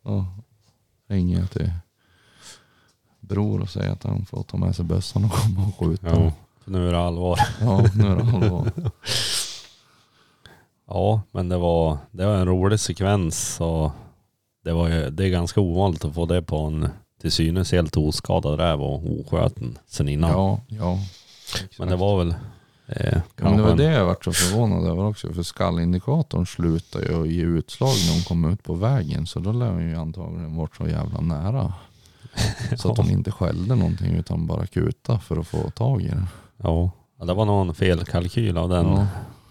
[0.03, 0.25] då
[1.07, 1.71] ringer jag till
[3.19, 6.31] bror och säger att han får ta med sig bössan och komma och skjuta.
[6.63, 7.39] För nu är det allvar.
[7.61, 8.71] Ja, nu är det allvar.
[10.87, 13.91] Ja, men det var, det var en rolig sekvens och
[14.63, 16.89] det, var ju, det är ganska ovanligt att få det på en
[17.21, 20.31] till synes helt oskadad räv och oskjuten sen innan.
[20.31, 20.99] Ja, ja.
[21.79, 22.35] men det var väl
[22.87, 25.33] eh, Ja, men det var det jag varit så förvånad över också.
[25.33, 29.27] För skallindikatorn slutar ju ge utslag när hon kommer ut på vägen.
[29.27, 31.73] Så då lär hon ju antagligen varit så jävla nära.
[32.77, 36.27] Så att hon inte skällde någonting utan bara kuta för att få tag i den.
[36.57, 39.07] Ja, Ja, det var någon felkalkyl av den Ja,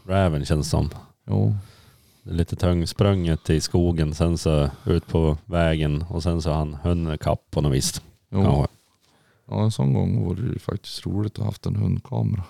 [0.07, 0.91] räven känns som.
[1.27, 1.55] jo.
[2.23, 6.75] Det är lite tungsprunget i skogen, sen så ut på vägen och sen så han
[6.83, 8.03] hunden kapp på något vis.
[8.31, 8.43] jo.
[8.43, 8.67] Kanske.
[9.51, 12.43] Ja, en sån gång vore det ju faktiskt roligt att ha haft en hundkamera.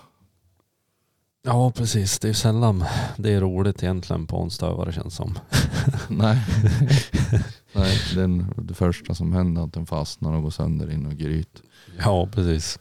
[1.45, 2.19] Ja, precis.
[2.19, 2.85] Det är sällan
[3.17, 5.39] det är roligt egentligen på en stövare känns som.
[6.09, 6.37] Nej.
[7.73, 11.13] Nej, den, det första som händer är att den fastnar och går sönder in och
[11.13, 11.61] gryt.
[11.99, 12.79] Ja, precis.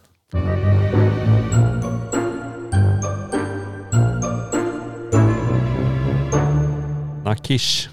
[7.25, 7.89] Nakish.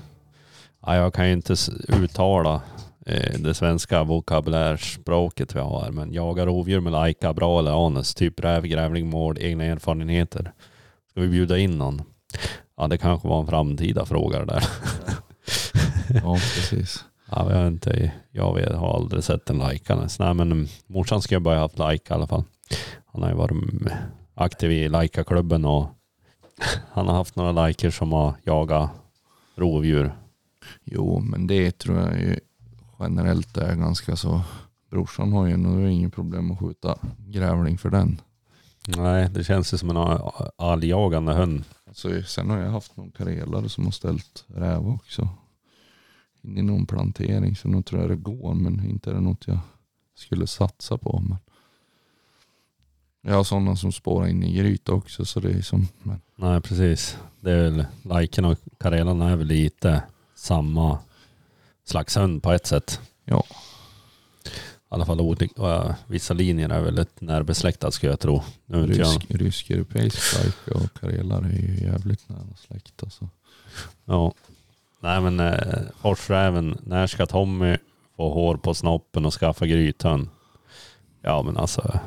[0.82, 1.56] Ja, jag kan ju inte
[1.88, 2.62] uttala
[3.10, 8.40] eh, det svenska vokabulärspråket vi har, men jaga rovdjur med lajka, bra eller anus, typ
[8.40, 10.52] räv, grävling, mård, egna erfarenheter.
[11.12, 12.02] Ska vi bjuda in någon?
[12.78, 14.64] Ja, det kanske var en framtida fråga det där.
[16.24, 17.06] Ja, precis.
[17.32, 20.20] Ja, vi har inte, jag vet, har aldrig sett en lajkandes.
[20.20, 22.44] Nej men morsan ska ju börja haft lajka i alla fall.
[23.06, 23.92] Han har ju varit
[24.36, 25.88] aktiv i lajkaklubben och
[26.92, 28.90] han har haft några lajker som har jagat
[29.56, 30.16] rovdjur.
[30.84, 32.40] Jo, men det tror jag ju
[33.00, 34.42] generellt är ganska så.
[34.90, 38.22] Brorsan har ju nog inget problem att skjuta grävling för den.
[38.88, 40.20] Nej, det känns ju som en
[40.56, 41.64] alljagande hund.
[41.92, 45.30] Så sen har jag haft någon karelare som har ställt räv också.
[46.42, 49.48] In i någon plantering så nu tror jag det går men inte är det något
[49.48, 49.60] jag
[50.16, 51.20] skulle satsa på.
[51.20, 51.38] Men
[53.22, 56.62] jag har sådana som spårar in i gryta också så det är som, men Nej,
[56.62, 57.18] precis.
[57.40, 60.04] Det är väl, Laiken och Karelan är väl lite
[60.36, 61.00] samma
[61.90, 63.00] slags hund på ett sätt.
[63.26, 63.44] ja.
[64.92, 68.44] I alla fall olika, äh, vissa linjer är väldigt närbesläktade skulle jag tro.
[68.68, 73.30] Rysk, rysk-europeisk lajka och karelare är ju jävligt nära släkt alltså.
[74.06, 74.34] ja.
[75.02, 77.78] Nej men eh, forsräven, när ska Tommy
[78.16, 80.30] få hår på snoppen och skaffa grythund?
[81.22, 82.00] Ja men alltså,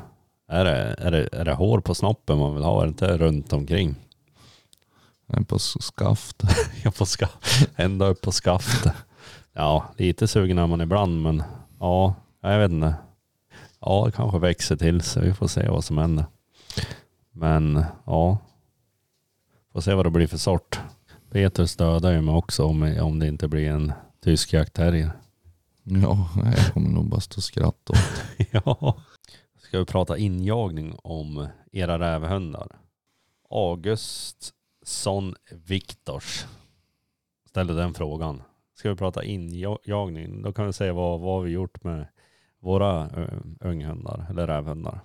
[0.48, 2.80] är det, är, det, är det hår på snoppen man vill ha?
[2.82, 3.94] Är det inte runt omkring?
[5.26, 6.42] En på s- skaft.
[6.84, 7.28] Jag får ska,
[7.76, 8.92] ända upp på skaftet.
[9.52, 11.42] Ja, lite sugen är man ibland men
[11.80, 12.94] ja, jag vet inte.
[13.80, 16.24] Ja, det kanske växer till så vi får se vad som händer.
[17.32, 18.38] Men ja,
[19.72, 20.80] får se vad det blir för sort.
[21.30, 23.92] Petrus dödar ju mig också om, om det inte blir en
[24.24, 25.12] tysk jaktterrier.
[25.82, 28.24] Ja, jag kommer nog bara stå och skratta åt.
[28.50, 28.96] ja.
[29.58, 32.68] Ska vi prata injagning om era rävhundar?
[33.50, 36.46] Augustsson Viktors
[37.48, 38.42] ställde den frågan.
[38.74, 40.42] Ska vi prata injagning?
[40.42, 42.06] Då kan vi säga vad, vad har vi gjort med
[42.60, 45.00] våra eh, unghundar eller rävhundar.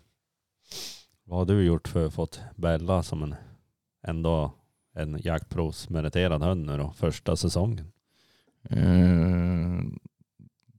[1.23, 3.35] Vad har du gjort för att få Bella som en
[4.01, 4.53] ändå
[4.93, 7.91] en jaktprovsmeriterad hund nu då, första säsongen?
[8.63, 9.79] Eh,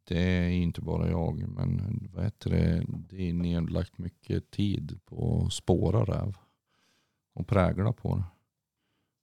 [0.05, 2.85] det är inte bara jag, men vad heter det?
[2.89, 6.37] det är nedlagt mycket tid på att spåra räv.
[7.35, 8.25] Och prägla på det.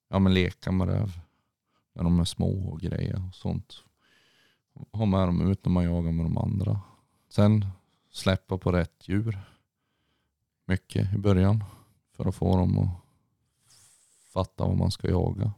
[0.10, 1.20] Ja men leka med räv.
[1.96, 3.84] När de är små och grejer och sånt.
[4.92, 6.82] Ha med dem ut när man jagar med de andra.
[7.30, 7.66] Sen
[8.12, 9.40] släppa på rätt djur.
[10.66, 11.64] Mycket i början.
[12.12, 12.90] För att få dem att
[14.34, 15.54] fatta vad man ska jaga.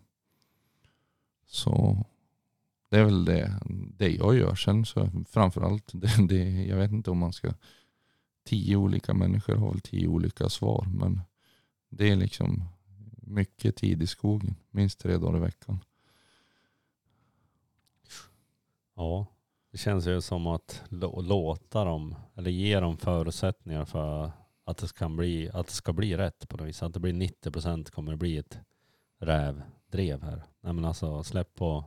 [1.45, 2.05] Så
[2.89, 3.59] det är väl det,
[3.97, 4.55] det jag gör.
[4.55, 7.53] Sen så framförallt, det, det, jag vet inte om man ska...
[8.43, 10.87] Tio olika människor har väl tio olika svar.
[10.93, 11.21] Men
[11.89, 12.63] det är liksom
[13.21, 14.55] mycket tid i skogen.
[14.71, 15.79] Minst tre dagar i veckan.
[18.97, 19.25] Ja,
[19.71, 24.31] det känns ju som att låta dem, eller ge dem förutsättningar för
[24.63, 26.83] att det, kan bli, att det ska bli rätt på något vis.
[26.83, 28.59] Att det blir 90 procent kommer det bli ett
[29.19, 30.43] rävdrev här.
[30.61, 31.85] Nej men alltså släpp på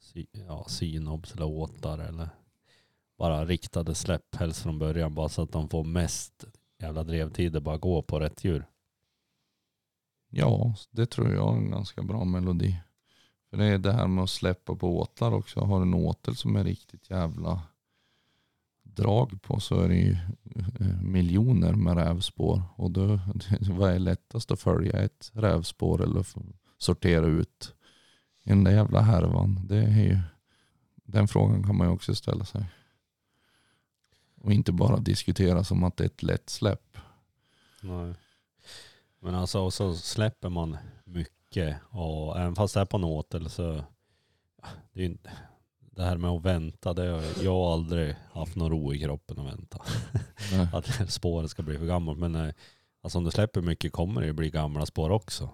[0.00, 2.28] sy, ja, synobs eller åtar eller
[3.18, 6.44] bara riktade släpp helst från början bara så att de får mest
[6.78, 8.66] jävla drevtider bara gå på rätt djur.
[10.28, 12.80] Ja, det tror jag är en ganska bra melodi.
[13.50, 15.60] För det är det här med att släppa på åtlar också.
[15.60, 17.62] Har du en åtel som är riktigt jävla
[18.82, 20.16] drag på så är det ju
[20.80, 22.62] eh, miljoner med rävspår.
[22.76, 23.06] Och då,
[23.60, 25.02] vad är lättast att följa?
[25.02, 26.26] Ett rävspår eller
[26.78, 27.74] sortera ut
[28.42, 29.60] i den där jävla härvan?
[29.66, 30.18] Det är ju,
[30.94, 32.64] den frågan kan man ju också ställa sig.
[34.40, 36.96] Och inte bara diskutera som att det är ett lätt släpp.
[37.82, 38.14] Nej.
[39.20, 41.39] Men alltså och så släpper man mycket
[41.90, 43.84] och även fast det är på en åtel så
[44.92, 45.16] det, är
[45.80, 49.38] det här med att vänta, det har, jag har aldrig haft någon ro i kroppen
[49.38, 49.78] att vänta.
[50.76, 52.18] Att spåret ska bli för gammalt.
[52.18, 52.54] Men eh,
[53.02, 55.48] alltså om du släpper mycket kommer det ju bli gamla spår också.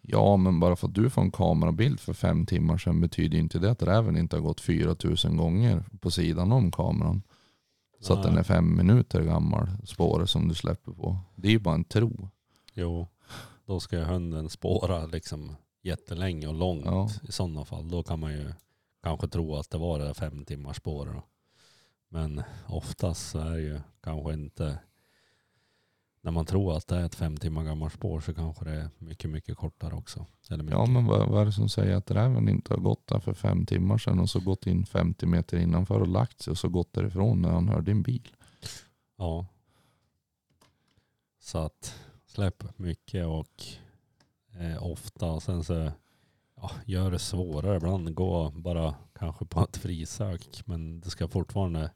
[0.00, 3.58] Ja, men bara för att du får en kamerabild för fem timmar sedan betyder inte
[3.58, 7.22] det att räven inte har gått 4000 gånger på sidan om kameran.
[8.00, 8.28] Så att Nej.
[8.28, 11.18] den är fem minuter gammal, spåret som du släpper på.
[11.36, 12.28] Det är ju bara en tro.
[12.74, 13.06] Jo,
[13.68, 17.08] då ska hunden spåra liksom jättelänge och långt Ja.
[17.28, 17.90] i sådana fall.
[17.90, 18.52] Då kan man ju
[19.02, 21.14] kanske tro att det var det där fem timmars spåret.
[21.14, 21.22] då.
[22.08, 24.78] Men oftast så är det ju kanske inte
[26.20, 28.90] när man tror att det är ett fem timmar gammalt spår så kanske det är
[28.98, 30.26] mycket, mycket kortare också.
[30.50, 30.70] Mycket.
[30.70, 33.34] Ja, men vad, vad är det som säger att räven inte har gått där för
[33.34, 36.68] fem timmar sedan och så gått in 50 meter innanför och lagt sig och så
[36.68, 38.28] gått därifrån när han hör din bil?
[39.16, 39.46] Ja.
[41.40, 41.94] Så att
[42.38, 43.64] utsläpp mycket och
[44.60, 45.92] eh, ofta och sen så
[46.56, 48.14] ja, gör det svårare ibland.
[48.14, 51.90] Gå bara kanske på ett frisök men det ska fortfarande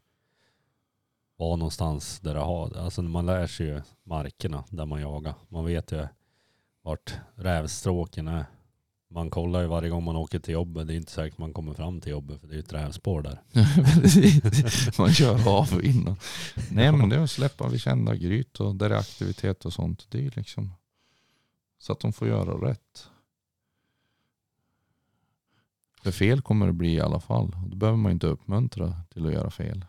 [1.36, 5.34] vara någonstans där det har, alltså man lär sig ju markerna där man jagar.
[5.48, 6.06] Man vet ju
[6.82, 8.44] vart rävstråken är
[9.14, 10.86] man kollar ju varje gång man åker till jobbet.
[10.86, 13.40] Det är inte säkert man kommer fram till jobbet för det är ju träspår där.
[14.98, 16.16] Man kör av innan.
[16.70, 20.06] Nej men det är att släppa vid kända gryt och där är aktivitet och sånt.
[20.10, 20.72] Det är liksom
[21.78, 23.08] så att de får göra rätt.
[26.02, 27.56] För fel kommer det bli i alla fall.
[27.62, 29.84] Och Då behöver man inte uppmuntra till att göra fel.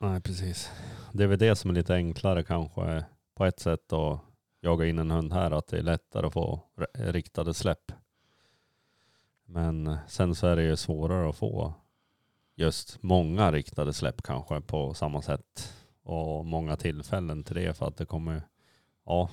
[0.00, 0.70] Nej precis.
[1.12, 4.20] Det är väl det som är lite enklare kanske på ett sätt att
[4.60, 5.50] jaga in en hund här.
[5.50, 6.60] Att det är lättare att få
[6.92, 7.92] riktade släpp.
[9.46, 11.74] Men eh, sen så är det ju svårare att få
[12.54, 15.74] just många riktade släpp kanske på samma sätt.
[16.02, 18.42] Och många tillfällen till det för att det kommer,
[19.04, 19.30] ja,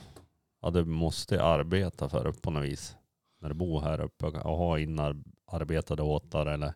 [0.61, 2.97] ja du måste arbeta för det på något vis.
[3.39, 6.73] När du bor här uppe och ha inarbetade åtar eller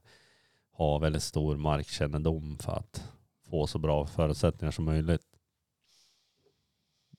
[0.71, 3.11] ha väldigt stor markkännedom för att
[3.49, 5.27] få så bra förutsättningar som möjligt.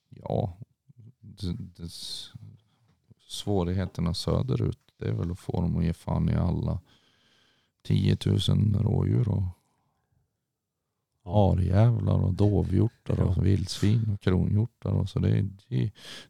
[0.08, 0.56] Ja,
[3.28, 6.80] svårigheterna söderut det är väl att få dem att ge fan i alla
[7.82, 8.38] 10 000
[8.80, 9.42] rådjur och
[11.24, 14.90] harjävlar och dovhjortar och vildsvin och kronhjortar.
[14.90, 15.48] Och så det, är,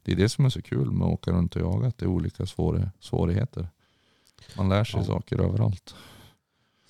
[0.03, 1.87] det, är det som är så kul med att åka runt och jaga.
[1.87, 3.67] Att det är olika svår, svårigheter.
[4.57, 5.05] Man lär sig Ja.
[5.05, 5.95] saker överallt.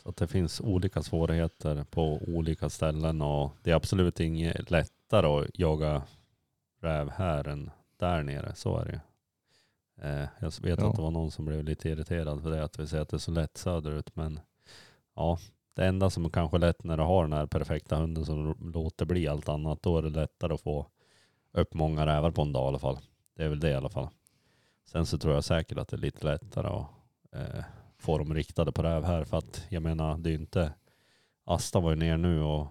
[0.03, 5.27] Så att det finns olika svårigheter på olika ställen och det är absolut inget lättare
[5.27, 6.01] att jaga
[6.81, 8.55] räv här än där nere.
[8.55, 9.01] Så är det.
[10.01, 10.89] Eh, jag vet Ja.
[10.89, 13.17] att det var någon som blev lite irriterad för det att vi säger att det
[13.17, 14.15] är så lätt söderut.
[14.15, 14.39] Men
[15.15, 15.37] ja,
[15.73, 19.05] det enda som kanske är lätt när du har den här perfekta hunden som låter
[19.05, 20.87] bli allt annat, då är det lättare att få
[21.51, 22.97] upp många rävar på en dag i alla fall.
[23.35, 24.07] Det är väl det i alla fall.
[24.85, 26.87] Sen så tror jag säkert att det är lite lättare att
[27.31, 27.63] eh,
[27.97, 29.23] få dem riktade på räv här.
[29.23, 30.73] För att jag menar, det är ju inte...
[31.45, 32.67] Asta var ju ner nu och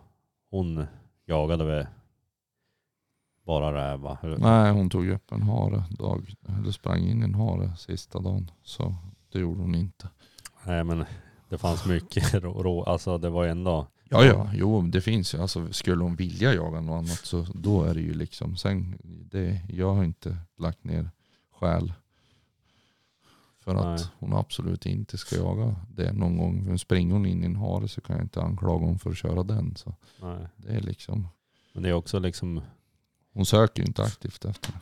[0.50, 0.86] hon
[1.26, 1.86] jagade väl
[3.46, 4.18] bara räv va?
[4.22, 5.84] Hur- Nej, hon tog upp en hare.
[5.90, 8.50] Dag, eller sprang in en hare sista dagen.
[8.62, 8.94] Så
[9.32, 10.08] det gjorde hon inte.
[10.64, 11.04] Nej men
[11.48, 13.86] det fanns mycket rå, alltså det var ju ändå...
[14.08, 15.38] Ja, ja, jo det finns ju.
[15.40, 18.56] Alltså, skulle hon vilja jaga något annat så då är det ju liksom.
[18.56, 21.10] Sen, det, jag har inte lagt ner
[21.60, 21.92] själ.
[23.60, 24.08] För att Nej.
[24.18, 26.64] hon absolut inte ska jaga det någon gång.
[26.64, 29.16] Men springer hon in i en hare så kan jag inte anklaga hon för att
[29.16, 29.76] köra den.
[29.76, 30.46] Så Nej.
[30.56, 31.28] det är liksom,
[31.72, 32.60] Men det är också liksom...
[33.36, 34.78] hon söker ju inte aktivt efter det.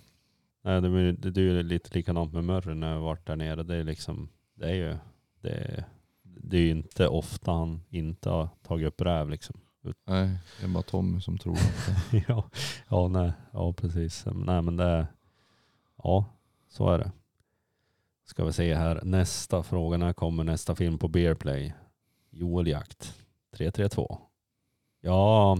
[0.62, 3.36] Nej, det, är- det, det är ju lite likadant med Murray när jag varit där
[3.36, 3.62] nere.
[3.62, 4.28] Det är liksom...
[4.54, 4.96] Det är ju...
[5.40, 5.84] Det är,
[6.22, 9.60] det är ju inte ofta han inte har tagit upp räv liksom.
[10.04, 11.54] Nej, det är bara Tommy som tror
[12.10, 12.50] det ja,
[12.88, 14.24] ja, nej, ja precis.
[14.34, 15.06] Nej men det
[16.02, 16.24] ja
[16.68, 17.12] så är det.
[18.26, 21.74] Ska vi se här, nästa fråga, när kommer nästa film på Bearplay?
[22.30, 23.14] Joel Jakt
[23.56, 24.18] 332.
[25.00, 25.58] Ja,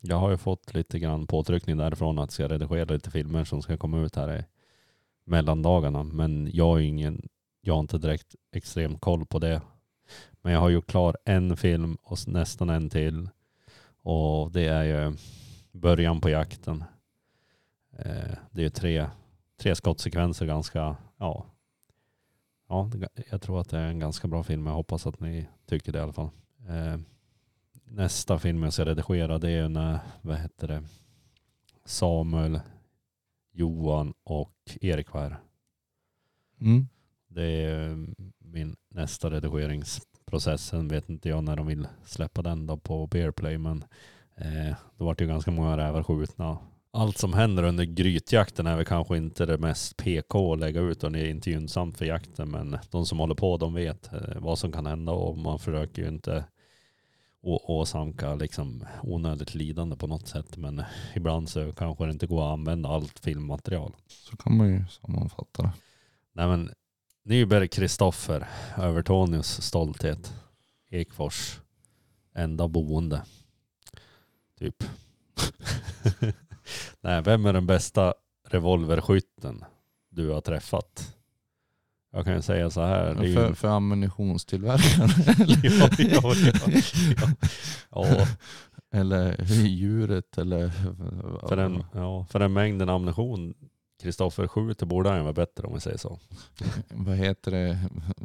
[0.00, 3.62] jag har ju fått lite grann påtryckning därifrån att jag ska redigera lite filmer som
[3.62, 4.44] ska komma ut här i
[5.24, 6.02] mellandagarna.
[6.02, 7.28] Men jag har ingen,
[7.60, 9.62] jag har inte direkt extrem koll på det.
[10.42, 13.28] Men jag har gjort klar en film och nästan en till.
[14.02, 15.16] Och det är ju
[15.72, 16.84] början på jakten.
[17.98, 19.06] Eh, det är ju tre,
[19.60, 21.46] tre skottsekvenser ganska, ja.
[22.68, 22.90] Ja,
[23.30, 24.66] jag tror att det är en ganska bra film.
[24.66, 26.30] Jag hoppas att ni tycker det i alla fall.
[26.68, 26.98] Eh,
[27.90, 30.82] Nästa film jag ska redigera det är när, vad heter det,
[31.84, 32.60] Samuel,
[33.52, 35.36] Johan och Erik var
[36.60, 36.88] mm.
[37.28, 37.96] Det är eh,
[38.38, 40.66] min nästa redigeringsprocess.
[40.66, 43.58] Sen vet inte jag när de vill släppa den då på Bearplay.
[43.58, 43.84] Men
[44.36, 46.58] eh, det vart ju ganska många rävar skjutna.
[46.90, 51.04] Allt som händer under grytjakten är väl kanske inte det mest PK att lägga ut
[51.04, 52.50] och det är inte gynnsamt för jakten.
[52.50, 56.02] Men de som håller på de vet eh, vad som kan hända och man försöker
[56.02, 56.44] ju inte
[57.42, 60.56] å- åsamka liksom onödigt lidande på något sätt.
[60.56, 60.82] Men
[61.14, 63.94] ibland så kanske det inte går att använda allt filmmaterial.
[64.06, 65.72] Så kan man ju sammanfatta det.
[66.32, 66.70] Nej men
[67.22, 70.34] Nyberg Kristoffer, Övertorneås stolthet.
[70.90, 71.60] Ekfors,
[72.34, 73.22] enda boende.
[74.58, 74.84] Typ.
[77.00, 78.14] Nej, vem är den bästa
[78.48, 79.64] revolverskytten
[80.08, 81.16] du har träffat?
[82.12, 83.04] Jag kan ju säga så här.
[83.04, 85.08] är ju- För, för ammunitionstillverkare.
[86.12, 86.34] ja, ja,
[87.90, 88.26] ja, ja.
[88.94, 90.70] eller djuret eller...
[91.48, 93.54] för den, ja, för den mängden ammunition
[94.02, 96.18] Kristoffer skjuter borde han ju vara bättre om vi säger så.
[96.90, 97.78] Vad heter det?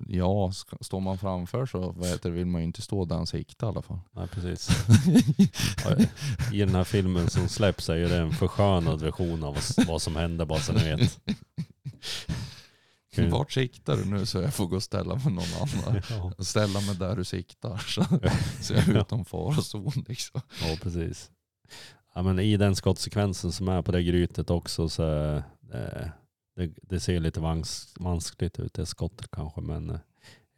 [0.08, 3.28] Ja, står man framför så vad heter det, vill man ju inte stå där han
[3.28, 4.00] siktar i alla fall.
[4.12, 4.70] Nej, precis.
[6.54, 10.02] I den här filmen som släpps är ju det en förskönad version av vad- vad
[10.02, 11.20] som hände bara så ni vet.
[13.14, 13.30] Kul.
[13.30, 16.02] Vart siktar du nu så jag får gå och ställa mig någon annan.
[16.10, 18.04] Ja, Ställa mig där du siktar så,
[18.62, 20.42] så jag är utom farozon liksom.
[20.62, 21.32] ja precis.
[22.16, 25.36] Ja, men I den skottsekvensen som är på det grytet också så
[25.74, 26.08] eh,
[26.56, 30.00] det, det ser lite vans, vanskligt ut det skottet kanske men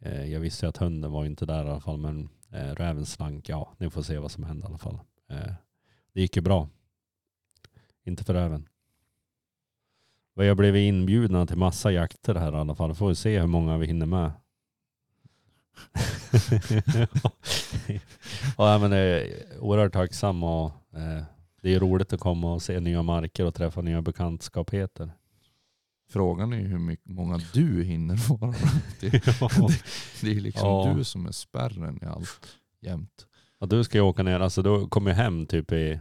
[0.00, 1.98] eh, jag visste ju att hunden var inte där i alla fall.
[1.98, 3.48] Men eh, räven slank.
[3.48, 4.98] Ja, ni får se vad som hände i alla fall.
[5.30, 5.52] Eh,
[6.12, 6.68] det gick ju bra.
[8.04, 8.68] Inte för räven.
[10.36, 12.94] Vi har blivit inbjudna till massa jakter här i alla fall.
[12.94, 14.32] Får vi se hur många vi hinner med.
[18.58, 19.28] ja, men det är
[19.60, 21.22] oerhört tacksam och eh,
[21.62, 25.10] det är roligt att komma och se nya marker och träffa nya bekantskapheter.
[26.10, 28.54] Frågan är ju hur mycket, många du hinner vara.
[29.00, 29.10] Det,
[30.22, 30.94] det är liksom Ja.
[30.96, 32.46] du som är spärren i allt
[32.80, 33.26] jämt.
[33.58, 36.00] Ja, du ska ju åka ner, alltså du kom ju hem typ i,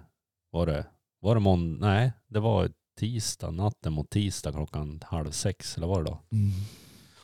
[0.52, 0.86] var det,
[1.20, 1.88] var det måndag?
[1.88, 6.20] Nej, det var tisdag, natten mot tisdag klockan halv sex, eller var det då?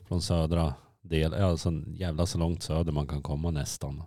[0.08, 4.04] Från södra del, alltså jävla så långt söder man kan komma nästan.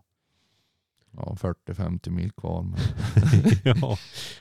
[1.11, 2.63] Ja, 40-50 mil kvar.
[2.63, 2.79] Men
[3.81, 3.97] ja,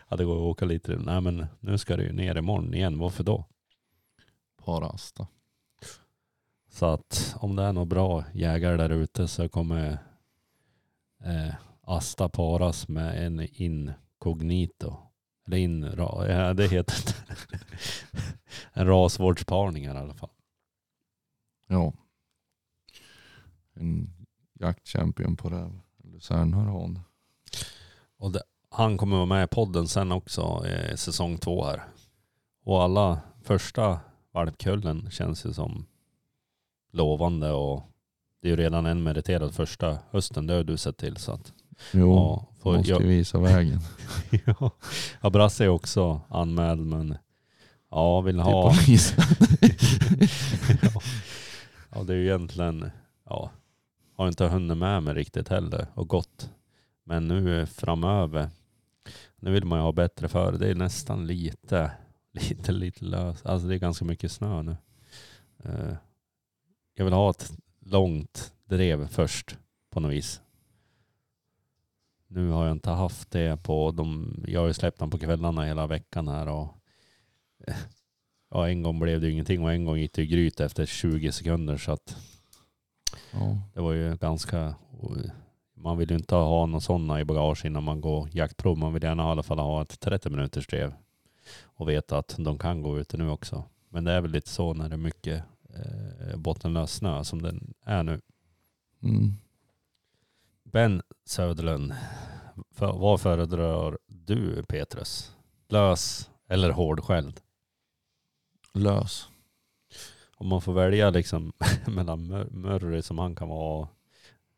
[0.10, 0.96] ja, det går att åka lite.
[0.96, 3.46] Nej men nu ska du ju ner imorgon igen, varför då?
[4.66, 5.28] bara Asta.
[6.70, 9.98] Så att om det är några bra jägare där ute så kommer
[11.24, 14.98] eh, Asta paras med en inkognito.
[15.48, 17.14] Eller in, ra, ja, det heter inte.
[18.74, 20.30] en rasvårdsparning här i alla fall.
[21.68, 21.94] Ja.
[23.74, 24.10] En
[24.60, 25.80] jaktchampion på räv.
[26.04, 27.00] Lucernhörhån.
[28.18, 31.84] Och det, han kommer vara med i podden sen också, eh, säsong två här.
[32.64, 34.00] Och alla första
[34.32, 35.86] valpkullen känns ju som
[36.92, 37.84] lovande och
[38.42, 41.54] det är ju redan en meriterad första hösten, det har du sett till så att
[41.92, 43.80] Jo, ja, får, måste jag, ju visa vägen.
[44.46, 44.72] ja.
[45.22, 47.18] ja, Brasse är också anmäld men
[47.92, 48.74] ja, vill Till ha.
[48.74, 49.24] polisen.
[50.82, 51.02] ja.
[51.90, 52.92] ja, det är ju egentligen,
[53.30, 53.52] ja,
[54.16, 56.50] har inte hunnit med mig riktigt heller och gått.
[57.04, 58.50] Men nu framöver,
[59.36, 61.92] nu vill man ju ha bättre för Det är nästan lite,
[62.34, 63.46] lite, lite löst.
[63.46, 64.76] Alltså det är ganska mycket snö nu.
[65.64, 65.96] Eh,
[66.96, 67.52] Jag vill ha ett
[67.86, 69.58] långt drev först
[69.92, 70.42] på något vis.
[72.34, 75.64] Nu har jag inte haft det på de, jag har ju släppt den på kvällarna
[75.64, 76.68] hela veckan här och
[78.52, 81.32] ja, en gång blev det ju ingenting och en gång gick det gryt efter 20
[81.32, 82.18] sekunder så att
[83.32, 83.58] Ja.
[83.74, 84.76] det var ju ganska,
[85.74, 88.78] man vill ju inte ha någon sådana i bagage innan man går jaktprov.
[88.78, 90.94] Man vill gärna i alla fall ha ett 30 minuters drev
[91.64, 93.64] och veta att de kan gå ute nu också.
[93.90, 97.74] Men det är väl lite så när det är mycket eh, bottenlös snö som den
[97.84, 98.22] är nu.
[99.04, 99.34] Mm.
[100.74, 101.94] Ben Söderlund,
[102.72, 105.36] för, vad föredrar du Petrus?
[105.70, 107.40] Lös eller hårdskälld?
[108.74, 109.28] Lös.
[110.36, 111.54] Om man får välja liksom
[111.88, 113.88] mellan Murray som han kan vara.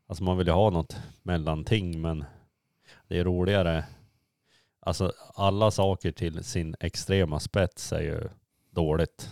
[0.08, 2.26] Alltså man vill ju ha något mellanting men
[3.08, 3.86] det är roligare.
[4.80, 8.30] Alltså alla saker till sin extrema spets är ju
[8.72, 9.30] dåligt.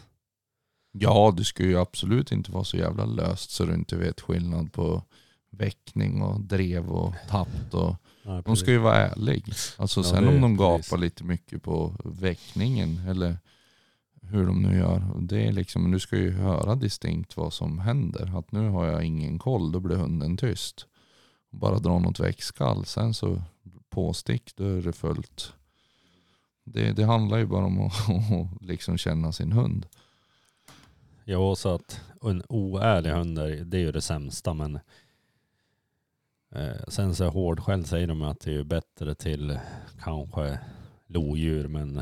[0.92, 4.74] Ja, du ska ju absolut inte vara så jävla löst så du inte vet skillnad
[4.74, 5.04] på
[5.58, 7.74] väckning och drev och tappt.
[7.74, 7.96] Och,
[8.46, 9.46] de ska ju vara ärlig.
[9.78, 11.00] Alltså Ja, sen om de gapar precis.
[11.00, 13.38] lite mycket på väckningen eller
[14.22, 15.02] hur de nu gör.
[15.20, 18.38] Det är liksom, du ska ju höra distinkt vad som händer.
[18.40, 20.86] Att nu har jag ingen koll, då blir hunden tyst.
[21.50, 23.42] Bara dra något väckskall, sen så
[23.90, 25.54] påstick, då är det fullt.
[26.64, 29.86] Det, det handlar ju bara om att, att liksom känna sin hund.
[31.26, 34.80] Ja, så att en oärlig hund är, det är ju det sämsta men
[36.56, 39.60] eh, sen så är hårdskälld säger de att det är bättre till
[40.04, 40.60] kanske
[41.08, 42.02] lodjur men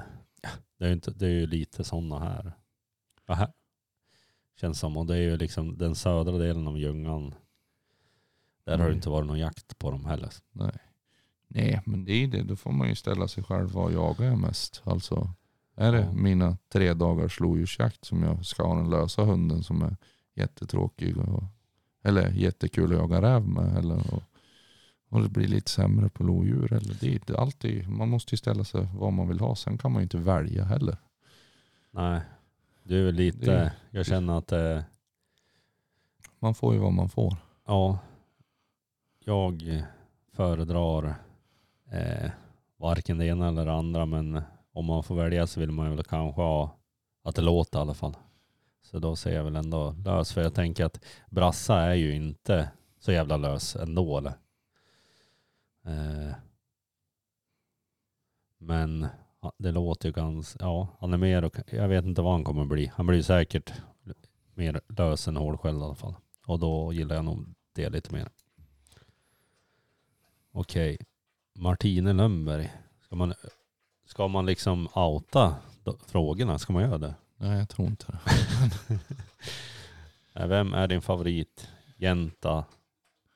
[0.80, 2.52] det är inte, det är ju lite sådana här.
[3.28, 3.52] Här.
[4.60, 7.34] Känns som och det är ju liksom den södra delen av Ljungan.
[8.64, 8.96] Där har det Mm.
[8.96, 10.30] inte varit någon jakt på dem heller.
[10.52, 10.78] Nej.
[11.48, 12.44] Nej, men det är det.
[12.44, 14.82] Då får man ju ställa sig själv vad jagar jag mest.
[14.86, 15.30] Alltså,
[15.76, 16.12] är det Ja.
[16.14, 19.98] mina tre dagars lodjursjakt som jag ska ha den lösa hunden som är
[20.36, 21.44] jättetråkig och,
[22.04, 24.24] eller jättekul att jaga räv med eller och,
[25.12, 26.74] och det blir lite sämre på lodjur.
[26.74, 29.56] Eller det, det är alltid, man måste ju ställa sig vad man vill ha.
[29.56, 30.98] Sen kan man ju inte välja heller.
[31.92, 32.22] Nej,
[32.84, 34.82] du är väl lite, Det- jag känner att eh,
[36.40, 37.36] Man får ju vad man får.
[37.68, 38.00] Ja,
[39.26, 39.84] jag
[40.34, 41.16] föredrar
[41.92, 42.32] eh,
[42.78, 44.42] varken det ena eller det andra men
[44.74, 46.76] om man får välja så vill man ju väl kanske ha
[47.24, 48.18] att det låter i alla fall.
[48.82, 52.70] Så då ser jag väl ändå lös för jag tänker att Brassa är ju inte
[53.00, 54.34] så jävla lös ändå eller?
[55.84, 56.34] Eh,
[58.58, 59.08] men
[59.58, 62.66] det låter ju ganska, ja han är mer och jag vet inte vad han kommer
[62.66, 62.92] bli.
[62.96, 63.74] Han blir säkert
[64.54, 66.16] mer lös än hårdskälld i alla fall.
[66.46, 68.30] Och då gillar jag nog det lite mer.
[70.52, 70.98] Okej.
[71.54, 72.72] Martine Lundberg.
[73.02, 73.34] Ska man,
[74.06, 75.56] ska man liksom outa
[76.08, 76.60] frågorna?
[76.60, 77.16] Ska man göra det?
[77.38, 78.20] Nej, jag tror inte det.
[80.34, 82.66] Eh, Vem är din favorit jänta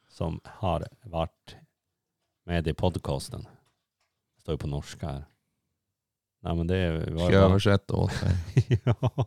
[0.10, 1.56] som har varit
[2.46, 3.48] med i podcasten.
[4.40, 5.26] Står ju på norska här.
[6.42, 8.82] Nej men det var Ska jag översätta åt dig?
[8.84, 9.26] ja,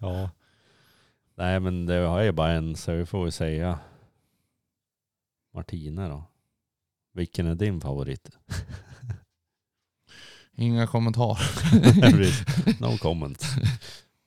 [0.00, 0.30] ja.
[1.34, 3.78] Nej men det har ju bara en så vi får väl säga
[5.54, 6.24] Martina då.
[7.12, 8.30] Vilken är din favorit?
[10.56, 12.80] Inga kommentarer.
[12.82, 13.44] no comment.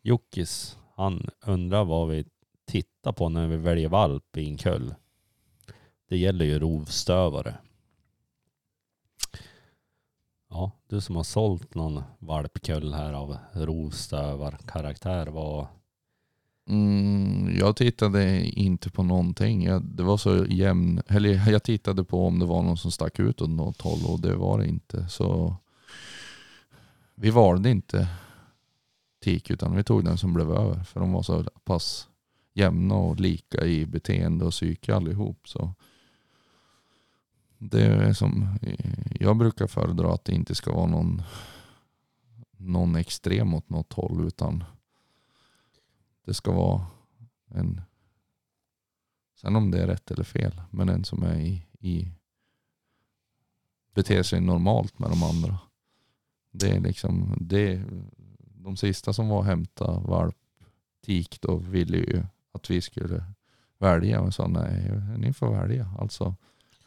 [0.02, 2.26] Jockis, han undrar vad vi
[2.68, 4.96] tittar på när vi väljer valp i en kull.
[6.10, 7.58] Det gäller ju rovstövare.
[10.50, 15.68] Ja, du som har sålt någon valpkull här av rovstövarkaraktär, vad...
[16.70, 19.64] Mm, jag tittade inte på någonting.
[19.64, 23.20] Jag, det var så jämn, eller jag tittade på om det var någon som stack
[23.20, 25.08] ut åt något håll och det var det inte.
[25.10, 25.56] Så
[27.16, 28.08] vi valde inte
[29.24, 30.84] tik utan vi tog den som blev över.
[30.84, 32.08] För de var så pass
[32.54, 35.48] jämna och lika i beteende och psyke allihop.
[35.48, 35.74] Så
[37.60, 38.58] det är som,
[39.20, 41.22] jag brukar föredra att det inte ska vara någon,
[42.58, 44.64] någon extrem åt något håll utan
[46.26, 46.88] det ska vara
[47.48, 47.82] en,
[49.36, 52.12] sen om det är rätt eller fel, men en som är i, i
[53.94, 55.60] beter sig normalt med de andra.
[56.52, 57.82] Det är liksom, det,
[58.40, 60.38] de sista som var och hämta valp
[61.06, 63.26] tik då ville ju att vi skulle
[63.78, 64.22] välja.
[64.22, 65.96] Men sa nej, ni får välja.
[66.00, 66.36] Alltså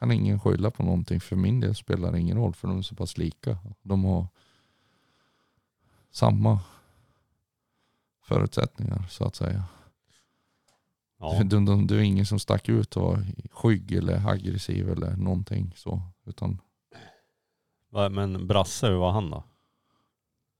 [0.02, 1.20] kan ingen skylla på någonting.
[1.20, 3.58] För min del spelar det ingen roll för de är så pass lika.
[3.82, 4.26] De har
[6.10, 6.60] samma
[8.22, 9.64] förutsättningar så att säga.
[11.18, 15.16] Ja, Det, det, det var ingen som stack ut och var skygg eller aggressiv eller
[15.16, 16.02] någonting så.
[16.24, 16.60] Utan
[18.10, 19.44] men Brasse, hur var han då?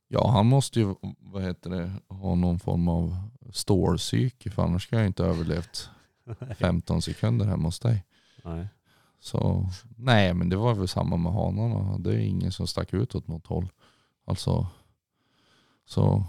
[0.08, 3.16] ja, han måste ju vad heter det, ha någon form av
[3.52, 5.90] stålpsyke för annars ska jag inte ha överlevt
[6.58, 8.04] 15 sekunder hemma hos dig.
[8.44, 8.68] Nej.
[9.22, 9.66] Så
[9.96, 11.98] nej, men det var väl samma med hanarna.
[11.98, 13.68] Det är ingen som stack ut åt något håll.
[14.24, 14.66] Alltså,
[15.84, 16.24] så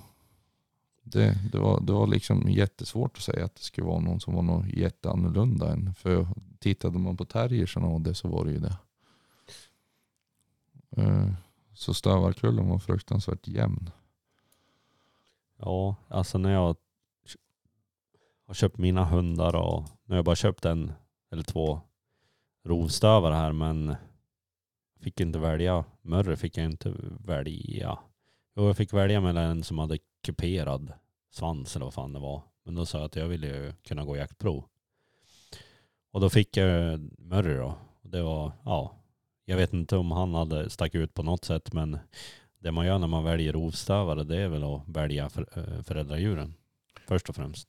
[1.03, 4.35] det, det, var, det var liksom jättesvårt att säga att det skulle vara någon som
[4.35, 5.93] var något jätteannorlunda än.
[5.93, 6.27] För
[6.59, 8.77] tittade man på terriersen och det så var det ju det.
[10.97, 11.29] Eh,
[11.73, 13.89] så stövarkullen var fruktansvärt jämn.
[15.57, 16.75] Ja, alltså när jag
[18.47, 20.91] har köpt mina hundar och nu har jag bara köpt en
[21.31, 21.81] eller två
[22.63, 23.95] rovstövare här men
[25.01, 25.85] fick inte välja.
[26.01, 27.99] Murre fick jag inte välja.
[28.55, 30.93] Jo, jag fick välja mellan en som hade kuperad
[31.31, 32.41] svans eller vad fan det var.
[32.65, 34.63] Men då sa jag att jag ville ju kunna gå jaktprov.
[36.11, 37.77] Och då fick jag Murray då.
[38.01, 38.95] Det var, ja,
[39.45, 41.99] jag vet inte om han hade stack ut på något sätt men
[42.59, 46.53] det man gör när man väljer rovstövare det är väl att välja för, eh, föräldradjuren.
[47.07, 47.67] Först och främst.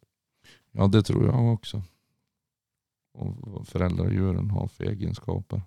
[0.72, 1.82] Ja, det tror jag också.
[3.14, 5.62] Och vad föräldradjuren har för egenskaper.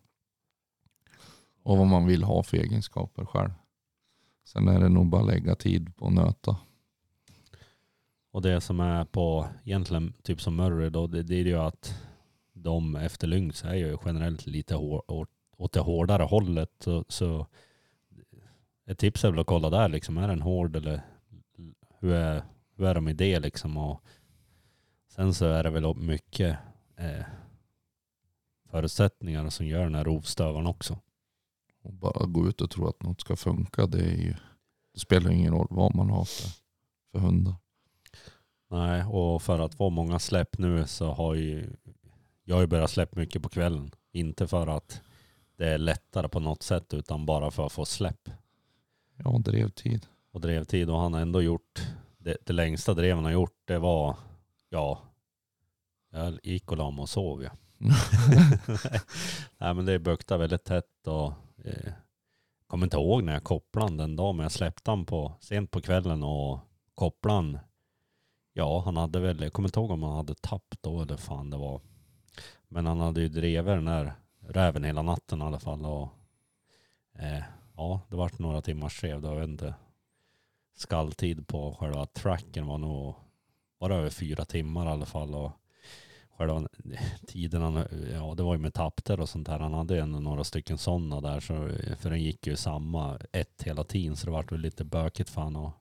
[1.64, 3.52] Och vad man vill ha för egenskaper själv.
[4.46, 6.58] Sen är det nog bara lägga tid på att nöta.
[8.32, 12.04] Och det som är på egentligen typ som Murray då, det, det är ju att
[12.54, 16.72] de efter lynx är ju generellt lite hår, åt, åt det hårdare hållet.
[16.80, 17.48] Så, så
[18.86, 21.02] ett tips är väl att kolla där liksom, är den hård eller
[22.00, 22.44] hur är,
[22.76, 23.78] hur är de i det liksom?
[23.78, 24.04] Och
[25.10, 26.58] sen så är det väl mycket
[26.98, 27.26] eh,
[28.70, 31.00] förutsättningar som gör den här rovstövaren också.
[31.84, 33.86] Och bara gå ut och tro att något ska funka.
[33.88, 34.36] Det, är ju,
[34.94, 36.50] det spelar ingen roll vad man har för,
[37.12, 37.56] för hundar.
[38.70, 41.70] Nej, och för att få många släpp nu så har ju
[42.44, 43.92] jag har ju börjat släppa mycket på kvällen.
[44.12, 45.02] Inte för att
[45.58, 48.30] det är lättare på något sätt utan bara för att få släpp
[49.16, 50.08] Ja, drevtid.
[50.32, 50.90] och drevtid.
[50.90, 51.82] Och han har ändå gjort,
[52.18, 54.18] det, det längsta drev han har gjort det var,
[54.70, 55.00] ja,
[56.10, 57.52] jag gick och la mig och sov ja.
[59.58, 61.34] Nej men det buktade väldigt tätt och
[61.66, 61.94] eh,
[62.68, 65.82] kommer inte ihåg när jag kopplade den dagen men jag släppte han på sent på
[65.82, 66.60] kvällen och
[66.96, 67.60] kopplade han.
[68.54, 71.50] Ja han hade väl, jag kommer inte ihåg om han hade tapp då eller fan
[71.50, 71.82] det var.
[72.68, 76.10] Men han hade ju drivit den där räven hela natten i alla fall och
[77.16, 77.44] eh,
[77.76, 79.74] ja det vart några timmars drev då, jag vet inte.
[80.76, 83.16] Skalltid på själva tracken var nog,
[83.78, 85.52] var det över fyra timmar i alla fall och
[86.38, 86.68] själva
[87.28, 89.60] tiden han, ja det var ju med tapter och sånt där.
[89.60, 91.40] Han hade ju ändå några stycken sådana där.
[91.40, 91.70] Så,
[92.00, 94.16] för den gick ju samma ett hela tiden.
[94.16, 95.72] Så det vart väl lite bökigt för honom.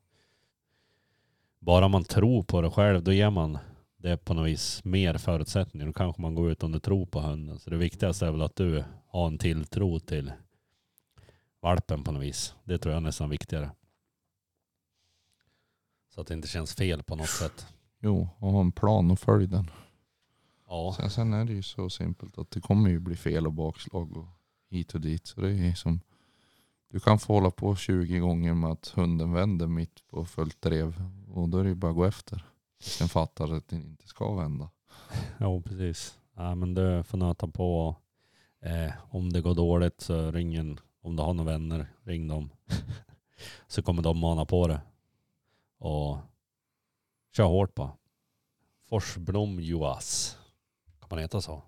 [1.58, 3.58] Bara man tror på det själv då ger man
[3.96, 5.86] det på något vis mer förutsättningar.
[5.86, 7.58] Då kanske man går ut om du tror på hunden.
[7.58, 10.32] Så det viktigaste är väl att du har en tilltro till
[11.60, 12.54] valpen på något vis.
[12.64, 13.70] Det tror jag är nästan viktigare.
[16.14, 17.66] Så att det inte känns fel på något sätt.
[18.00, 19.70] Jo, och ha en plan och följ den.
[20.66, 23.52] Ja, Sen, sen är det ju så simpelt att det kommer ju bli fel och
[23.52, 24.26] bakslag och
[24.70, 25.26] hit och dit.
[25.26, 26.00] Så det är som,
[26.88, 31.02] du kan få hålla på 20 gånger med att hunden vänder mitt på fullt drev.
[31.28, 32.44] Och då är det ju bara att gå efter.
[32.80, 34.70] Sen fattar att det inte ska vända.
[35.38, 36.18] ja precis.
[36.36, 37.96] Ja, men du får nöta på.
[38.60, 42.50] Eh, om det går dåligt så ring en, om du har några vänner, ring dem.
[43.66, 44.80] så kommer de mana på det.
[45.78, 46.18] Och
[47.36, 47.92] kör hårt bara.
[48.88, 50.38] Forsblom Joas.
[51.08, 51.62] Kan man heta så?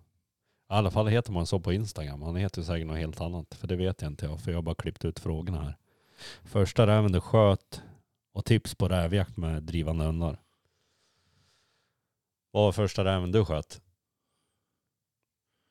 [0.71, 2.23] I alla fall heter man så på Instagram.
[2.23, 3.55] Han heter säkert något helt annat.
[3.55, 4.41] För det vet jag inte jag.
[4.41, 5.77] För jag har bara klippt ut frågorna här.
[6.43, 7.83] Första räven du sköt
[8.33, 10.41] och tips på rävjakt med drivande hundar.
[12.51, 13.81] Vad var första räven du sköt?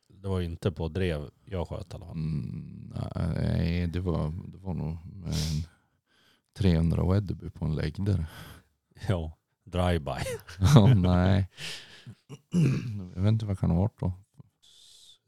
[0.09, 2.15] Det var inte på drev jag sköt i alla fall.
[2.15, 5.67] Mm, nej, det var, det var nog med en
[6.57, 8.27] 300 Wedderby på en läggdare.
[9.07, 10.21] Ja, drive-by.
[10.59, 11.49] Ja, nej.
[13.15, 14.13] Jag vet inte vad kan ha varit då.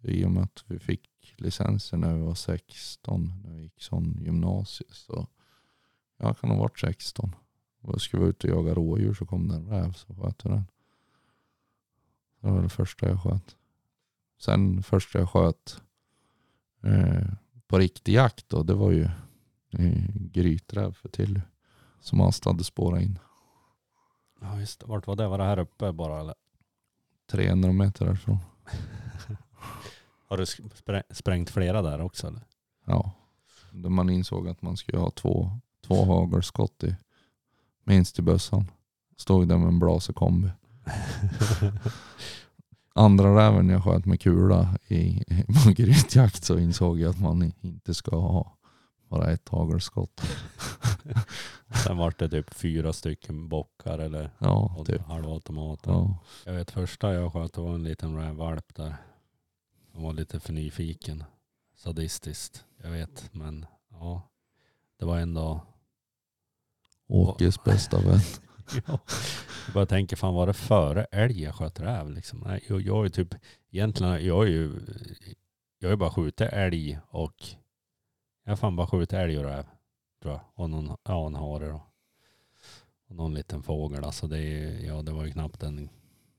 [0.01, 4.19] I och med att vi fick licenser när vi var 16, när vi gick sån
[4.21, 4.93] gymnasiet.
[4.93, 5.27] Så
[6.17, 7.35] jag kan ha varit 16.
[7.81, 10.53] Och skulle vi ut och jaga rådjur så kom det en räv så sköt jag
[10.53, 10.65] den.
[12.41, 13.55] Det var det första jag sköt.
[14.39, 15.81] Sen första jag sköt
[16.83, 17.27] eh,
[17.67, 19.09] på riktig jakt då, det var ju
[19.69, 21.41] eh, gryträv för till
[21.99, 23.19] som Asta hade spårat in.
[24.41, 24.83] Ja just.
[24.83, 25.27] Vart var det?
[25.27, 26.35] Var det här uppe bara eller?
[27.31, 28.37] 300 meter därifrån.
[30.27, 30.45] Har du
[31.11, 32.41] sprängt flera där också eller?
[32.85, 33.11] Ja.
[33.71, 35.51] Då man insåg att man skulle ha två,
[35.87, 36.95] två hagelskott i,
[37.83, 38.71] minst i bössan.
[39.17, 40.49] Stod där med en Blaser kombi.
[42.95, 45.23] Andra räven jag sköt med kula i,
[45.75, 48.57] grytjakt så insåg jag att man inte ska ha
[49.09, 50.21] bara ett hagelskott.
[51.85, 55.01] Sen vart det typ fyra stycken bockar eller Ja, typ.
[55.01, 55.91] halvautomater.
[55.91, 56.17] Ja.
[56.45, 58.95] Jag vet första jag sköt det var en liten rävvalp där.
[59.93, 61.23] Han var lite för nyfiken.
[61.75, 62.65] Sadistiskt.
[62.83, 64.21] Jag vet men ja.
[64.99, 65.61] Det var ändå.
[67.07, 68.19] Åkes bästa vän.
[68.87, 68.99] ja.
[69.65, 72.39] Jag bara tänker fan var det före älg jag sköt räv liksom?
[72.45, 73.35] Nej, jag, jag är typ
[73.71, 74.79] egentligen jag är ju.
[75.79, 77.47] Jag är bara skjutit älg och.
[78.49, 79.65] Jag har fan bara skjutit älg och räv.
[80.21, 80.41] Tror jag.
[80.53, 81.81] Och någon, ja en hare då.
[83.09, 84.03] Och någon liten fågel.
[84.03, 85.89] Alltså det, är- ja, det var ju knappt en,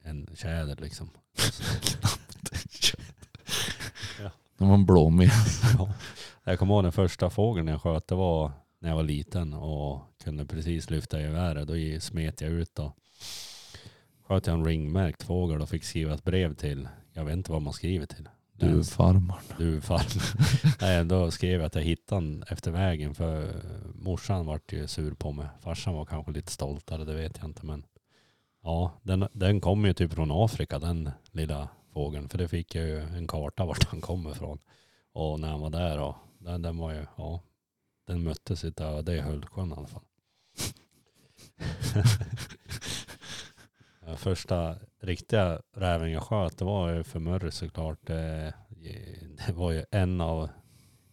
[0.02, 1.10] en tjäder liksom.
[4.58, 5.30] Det var en blåmig.
[5.78, 5.92] Ja.
[6.44, 8.08] Jag kommer ihåg den första fågeln jag sköt.
[8.08, 11.68] Det var när jag var liten och kunde precis lyfta geväret.
[11.68, 12.96] Då smet jag ut och
[14.26, 16.88] sköt jag en ringmärkt fågel och fick skriva ett brev till.
[17.12, 18.28] Jag vet inte vad man skriver till.
[18.60, 19.42] Du farmar.
[19.58, 20.20] Du farm.
[20.80, 23.62] Nej, då skrev jag att jag hittade den efter vägen för
[23.94, 25.46] morsan vart ju sur på mig.
[25.60, 27.66] Farsan var kanske lite stoltare, det vet jag inte.
[27.66, 27.84] Men
[28.62, 32.28] ja, den, den kom ju typ från Afrika, den lilla fågeln.
[32.28, 34.58] För det fick jag ju en karta vart han kommer ifrån.
[35.12, 37.40] Och när han var där och den, den var ju, ja,
[38.06, 40.02] den mötte sitt öde i Hultsjön i alla fall.
[44.10, 48.10] Eh, första riktiga räven jag sköt, det var ju för Murray såklart.
[48.10, 48.54] Eh, det,
[49.46, 50.48] det var ju en av,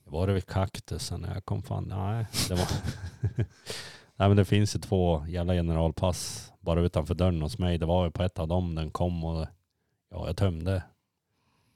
[0.04, 2.26] var det vid kaktusen när jag kom fan, nej.
[2.50, 2.68] Det var,
[4.16, 7.78] nej men det finns ju två jävla generalpass bara utanför dörren hos mig.
[7.78, 9.48] Det var ju på ett av dem den kom och
[10.10, 10.84] ja, jag tömde.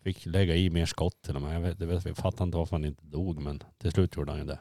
[0.04, 1.56] Fick lägga i mer skott till och med.
[1.56, 4.32] Jag, vet, jag, vet, jag fattar inte varför han inte dog men till slut gjorde
[4.32, 4.60] han ju det.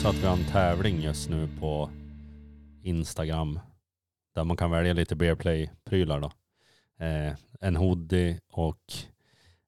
[0.00, 1.90] Också att vi har en tävling just nu på
[2.82, 3.60] Instagram.
[4.34, 6.32] Där man kan välja lite Bearplay-prylar då.
[7.04, 8.92] Eh, en hoodie och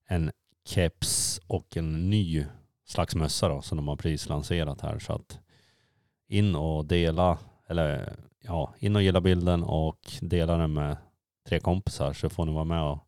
[0.07, 0.31] en
[0.65, 2.45] keps och en ny
[2.85, 4.99] slags mössa då som de har prislanserat här.
[4.99, 5.39] Så att
[6.27, 10.97] in och dela, eller ja, in och gilla bilden och dela den med
[11.47, 12.99] tre kompisar så får ni vara med och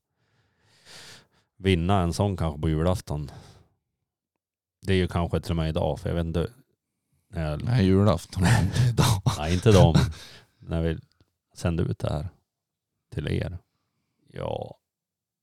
[1.58, 3.32] vinna en sån kanske på julafton.
[4.82, 6.50] Det är ju kanske till och med idag för jag vet inte.
[7.36, 9.22] När jag, Nej, julafton är inte idag.
[9.38, 9.96] Nej, inte dem.
[10.60, 10.98] När vi
[11.54, 12.28] sände ut det här
[13.14, 13.58] till er.
[14.34, 14.78] Ja,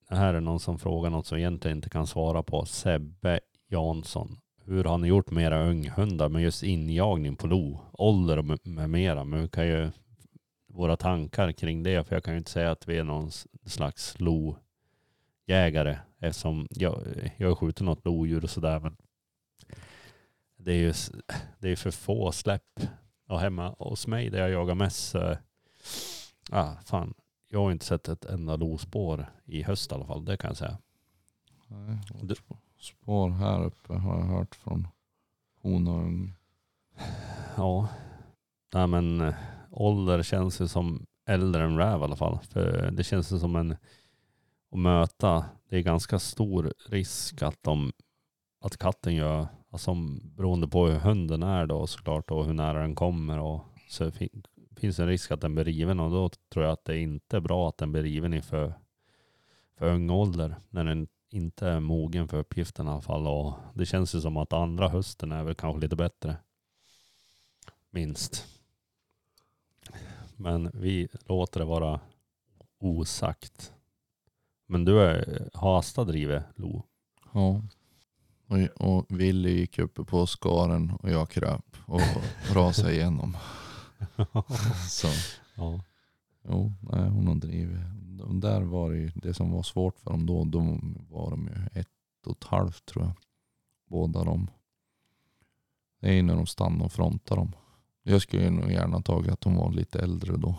[0.09, 2.65] det här är någon som frågar något som egentligen inte kan svara på.
[2.67, 4.39] Sebbe Jansson.
[4.65, 8.91] Hur har ni gjort med era unghundar med just injagning på lo, ålder och med-
[8.91, 9.25] mera?
[9.25, 9.91] Men vi kan ju
[10.69, 13.31] våra tankar kring det, för jag kan ju inte säga att vi är någon
[13.67, 16.99] slags lojägare eftersom jag,
[17.37, 18.97] jag har skjutit något lodjur och sådär men
[20.65, 20.93] det är ju
[21.59, 22.81] det är för få släpp
[23.29, 25.37] och hemma hos mig där jag jagar mest så,
[26.51, 27.15] ah, fan,
[27.49, 30.57] jag har inte sett ett enda lospår i höst i alla fall, det kan jag
[30.57, 30.79] säga.
[31.69, 32.35] Nej, Du-
[32.81, 34.89] spår här uppe har jag hört från
[35.61, 36.35] hon och ung.
[37.57, 37.89] Ja.
[38.75, 39.35] Nej men eh,
[39.71, 42.39] ålder känns ju som äldre än räv i alla fall.
[42.39, 43.73] För det känns ju som en
[44.73, 45.45] att möta.
[45.69, 47.93] Det är ganska stor risk att de
[48.61, 49.95] att katten gör, alltså
[50.37, 54.43] beroende på hur hunden är då såklart och hur nära den kommer och så fin,
[54.77, 57.41] finns en risk att den blir riven och då tror jag att det inte är
[57.41, 58.75] bra att den blir riven i för,
[59.79, 63.87] för ung ålder när den inte är mogen för uppgiften i alla fall och det
[63.87, 66.37] känns ju som att andra hösten är väl kanske lite bättre.
[67.91, 68.47] Minst.
[70.37, 72.01] Men vi låter det vara
[72.79, 73.73] osagt.
[74.67, 76.83] Men du är, har Asta drivit Lo?
[77.33, 77.63] Ja.
[78.53, 82.01] Och, och Willy gick uppe på skaren och jag kröp och
[82.55, 83.37] rasade igenom.
[84.89, 85.09] Så
[85.55, 85.81] Ja.
[86.49, 87.81] jo, nej, hon har drivit.
[88.19, 90.61] De där var det ju, det som var svårt för dem då, då
[91.11, 91.89] var de ju ett
[92.27, 93.13] och ett halvt tror jag.
[93.87, 94.51] Båda de.
[96.01, 97.53] Det är ju när de stannar och frontar dem.
[98.03, 100.59] Jag skulle ju nog gärna tagit att de var lite äldre då.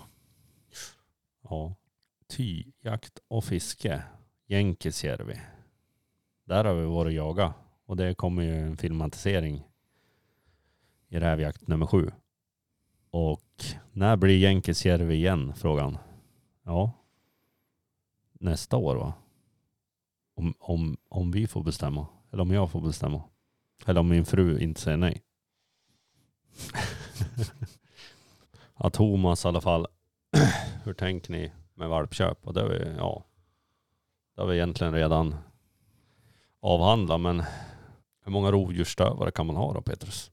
[1.44, 1.76] Ja.
[2.28, 4.04] Ty, jakt och fiske.
[4.48, 5.40] Jänkisjärvi.
[6.46, 7.54] Där har vi varit och jaga.
[7.86, 9.64] Och det kommer ju en filmatisering
[11.10, 12.12] i rävjakt nummer sju.
[13.12, 15.54] Och när blir Jänkisjärvi igen?
[15.56, 15.98] Frågan.
[16.64, 16.92] Ja.
[18.34, 19.14] Nästa år va?
[20.36, 22.08] Om, om, om vi får bestämma.
[22.32, 23.24] Eller om jag får bestämma.
[23.86, 25.24] Eller om min fru inte säger nej.
[28.78, 29.88] ja, Thomas i alla fall.
[30.84, 32.48] Hur tänker ni med valpköp?
[32.48, 33.26] Och det har vi, ja,
[34.36, 35.36] det har vi egentligen redan
[36.60, 37.22] avhandlat.
[37.22, 37.44] Men
[38.24, 40.32] hur många rovdjursstövare kan man ha då Petrus?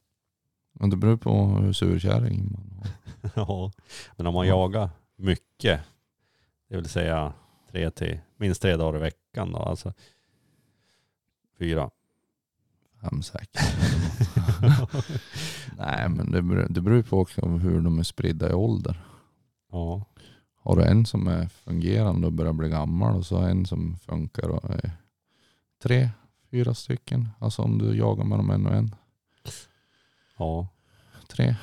[0.72, 2.90] Men det beror på hur surkärring man har.
[3.34, 3.72] ja,
[4.16, 4.54] men om man Ja.
[4.54, 5.80] jagar mycket,
[6.68, 7.32] det vill säga
[7.70, 9.92] tre till, minst tre dagar i veckan då, alltså
[11.58, 11.90] fyra.
[13.00, 13.60] Fem säkert.
[15.78, 19.02] Nej men det beror, det beror på också hur de är spridda i ålder.
[19.72, 20.04] Ja,
[20.62, 24.48] Har du en som är fungerande och börjar bli gammal och så en som funkar
[24.48, 24.90] och är
[25.82, 26.10] tre,
[26.50, 27.28] fyra stycken.
[27.38, 28.94] Alltså om du jagar med dem en och en.
[30.38, 30.68] ja.
[31.28, 31.54] Tre,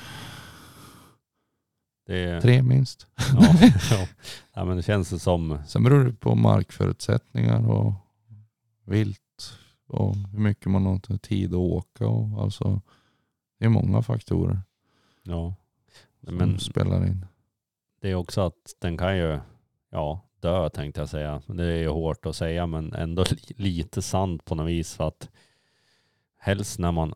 [2.05, 3.07] Det, tre minst.
[3.33, 3.55] ja,
[3.91, 4.07] ja.
[4.53, 7.93] ja, men det känns det som, Sen beror det på markförutsättningar och
[8.85, 9.57] vilt
[9.87, 12.07] och hur mycket man har tid att åka.
[12.07, 12.81] Och alltså,
[13.59, 14.61] det är många faktorer
[15.23, 15.55] ja.
[16.25, 17.25] som Men spelar in.
[18.01, 19.39] det är också att den kan ju,
[19.89, 21.41] ja, dö tänkte jag säga.
[21.47, 25.07] Det är ju hårt att säga men ändå li- lite sant på något vis för
[25.07, 25.29] att
[26.37, 27.13] helst när man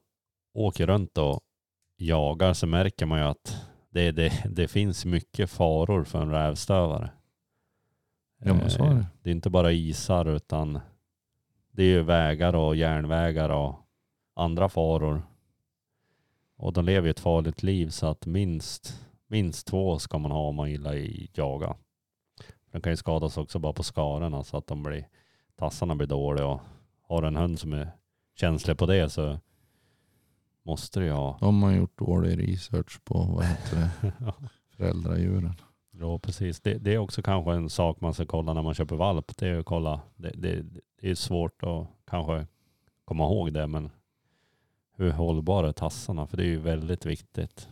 [0.53, 1.39] åker runt och
[1.97, 7.09] jagar så märker man ju att det, det, det finns mycket faror för en rävstövare.
[8.43, 9.05] Ja, men så är Eh, det.
[9.23, 10.79] Det är inte bara isar utan
[11.71, 13.75] det är ju vägar och järnvägar och
[14.35, 15.21] andra faror.
[16.57, 20.47] Och de lever ju ett farligt liv så att minst, minst två ska man ha
[20.47, 21.75] om man gillar i jaga.
[22.71, 25.07] De kan ju skadas också bara på skarorna så att de blir,
[25.55, 26.61] tassarna blir dåliga och
[27.01, 27.91] har en hund som är
[28.35, 29.39] känslig på det så
[30.63, 31.37] måste du ju ha.
[31.39, 34.13] De har gjort dålig research på vad heter det,
[34.77, 35.55] föräldradjuren.
[35.91, 36.61] Ja, precis.
[36.61, 39.37] Det, det är också kanske en sak man ska kolla när man köper valp.
[39.37, 40.01] Det är att kolla.
[40.15, 40.65] Det, det,
[41.01, 42.47] det är svårt att kanske
[43.05, 43.89] komma ihåg det, men
[44.95, 46.27] hur hållbara är tassarna?
[46.27, 47.69] För det är ju väldigt viktigt.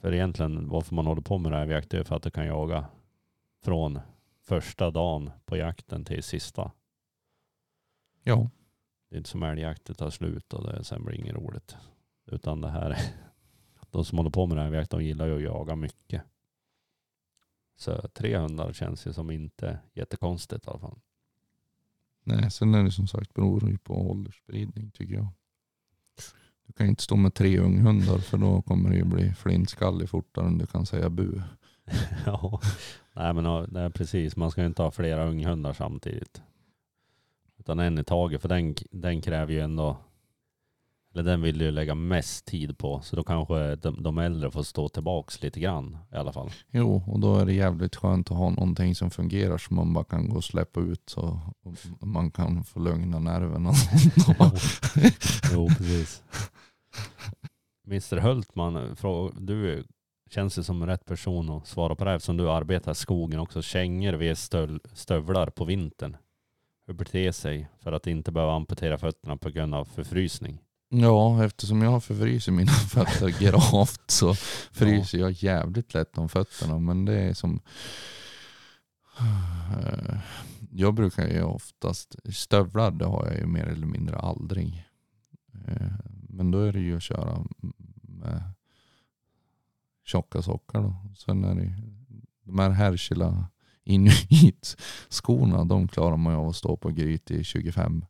[0.00, 2.84] För egentligen varför man håller på med det är för att du kan jaga
[3.62, 4.00] från
[4.42, 6.72] första dagen på jakten till sista.
[8.22, 8.50] Ja,
[9.08, 11.76] Det är inte som älgjakt, det tar slut och det sen blir inget roligt.
[12.26, 12.98] Utan det här,
[13.90, 16.22] de som håller på med rävjakt, de gillar ju att jaga mycket.
[17.76, 20.98] Så tre hundar känns ju som inte jättekonstigt i alla fall.
[22.24, 25.28] nej, sen är det som sagt beror det ju på åldersspridning tycker jag.
[26.66, 30.46] Du kan inte stå med tre unghundar för då kommer det ju bli flintskallig fortare
[30.46, 31.42] än du kan säga bu.
[32.26, 32.60] ja,
[33.16, 34.36] nej men ja, nej, precis.
[34.36, 36.42] Man ska ju inte ha flera unghundar samtidigt.
[37.58, 39.96] Utan en i taget, för den, den kräver ju ändå,
[41.12, 43.00] eller den vill du ju lägga mest tid på.
[43.00, 46.50] Så då kanske de, de äldre får stå tillbaks lite grann i alla fall.
[46.70, 50.04] Jo, och då är det jävligt skönt att ha någonting som fungerar som man bara
[50.04, 51.40] kan gå och släppa ut så
[52.00, 53.72] man kan få lugna nerverna.
[55.52, 56.22] Jo, precis.
[57.86, 58.96] Mr Hultman,
[59.38, 59.84] du
[60.36, 63.40] känns det som rätt person att svara på det här eftersom du arbetar i skogen
[63.40, 63.62] också.
[63.62, 64.38] Kängor vid
[64.92, 66.16] stövlar på vintern.
[66.86, 70.58] Hur beter sig för att inte behöva amputera fötterna på grund av förfrysning?
[70.88, 74.34] Ja, eftersom jag förfryser mina fötter gravt så
[74.72, 76.78] fryser jag jävligt lätt om fötterna.
[76.78, 77.60] Men det är som
[80.70, 84.86] Jag brukar ju oftast, stövlar det har jag ju mer eller mindre aldrig.
[85.68, 85.92] Eh,
[86.28, 87.46] men då är det ju att köra
[88.02, 88.42] med
[90.06, 90.96] tjocka sockar då.
[91.16, 91.72] Sen är det
[92.44, 93.46] de här Herkila
[93.84, 98.02] Inuit-skorna, de klarar man ju av att stå på gryt i 25-30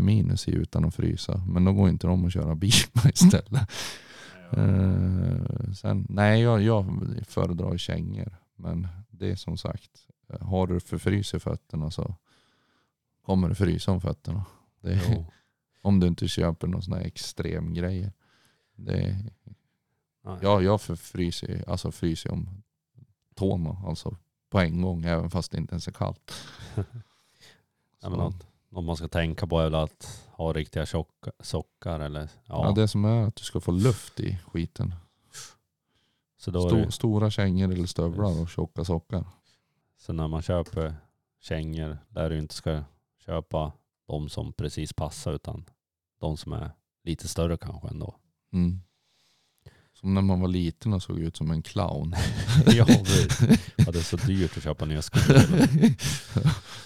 [0.00, 1.44] minus i utan att frysa.
[1.48, 3.70] Men då går inte de att köra bil med istället.
[4.56, 8.36] Eh, sen, nej, jag, jag föredrar kängor.
[8.56, 9.90] Men det är som sagt,
[10.40, 12.14] har du för frys i fötterna så
[13.22, 14.44] kommer det frysa om fötterna.
[14.82, 15.24] Är,
[15.82, 18.12] om du inte köper någon sån här extrem grejer.
[18.76, 19.16] Det är,
[20.24, 20.38] Nej.
[20.42, 22.62] ja, jag förfryser ju- alltså fryser om
[23.34, 24.16] tårna alltså
[24.50, 26.32] på en gång även fast det inte ens är kallt.
[28.04, 28.24] Ja, men Så-
[28.70, 32.64] något, man ska tänka på är väl att ha riktiga tjocka, sockar eller ja.
[32.66, 32.72] Ja.
[32.72, 34.94] det som är att du ska få luft i skiten.
[36.38, 39.24] så, då Stor, det, Stora kängor eller stövlar och tjocka sockar.
[39.98, 40.94] så när man köper
[41.40, 42.82] kängor där du inte ska
[43.26, 43.72] köpa
[44.06, 45.64] de som precis passar utan
[46.20, 46.70] de som är
[47.04, 48.14] lite större kanske ändå.
[48.52, 48.80] Mm.
[50.02, 52.14] Som när man var liten och såg ut som en clown.
[52.66, 55.20] ja, det, ja, det är så dyrt att köpa nya skor.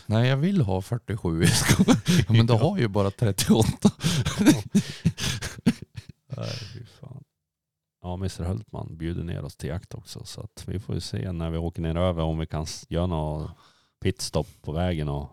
[0.06, 1.96] Nej jag vill ha 47 i skor.
[2.28, 3.68] Ja, men du har ju bara 38.
[6.36, 7.24] Nej, fy fan.
[8.02, 10.24] Ja, Mr Hultman bjuder ner oss till jakt också.
[10.24, 13.06] Så att vi får ju se när vi åker ner över om vi kan göra
[13.06, 13.50] något
[14.00, 15.30] pitstop på vägen och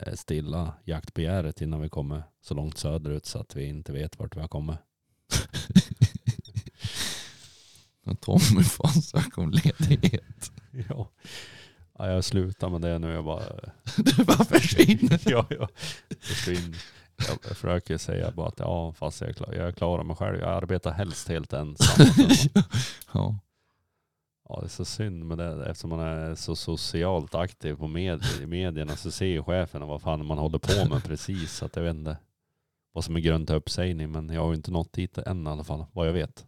[0.00, 4.36] eh, stilla jaktbegäret innan vi kommer så långt söderut så att vi inte vet vart
[4.36, 4.78] vi har kommit.
[8.20, 10.52] Tommy fan söka om ledighet.
[10.88, 11.08] Ja.
[11.98, 13.12] ja, jag slutar med det nu.
[13.12, 13.42] Jag bara,
[13.96, 15.20] Du bara försvinner.
[15.30, 15.68] ja, ja.
[16.20, 16.74] Försvinn.
[17.28, 20.38] Jag försöker säga bara att ja, fast jag, är klar, jag klarar mig själv.
[20.38, 22.06] Jag arbetar helst helt ensam.
[23.12, 23.38] Ja.
[24.48, 28.22] Ja, det är så synd med det eftersom man är så socialt aktiv på med,
[28.42, 31.52] i medierna så ser ju chefen vad fan man håller på med precis.
[31.52, 32.16] Så att jag vet inte
[32.92, 35.50] vad som är grund till uppsägning men jag har ju inte nått dit än i
[35.50, 36.46] alla fall vad jag vet.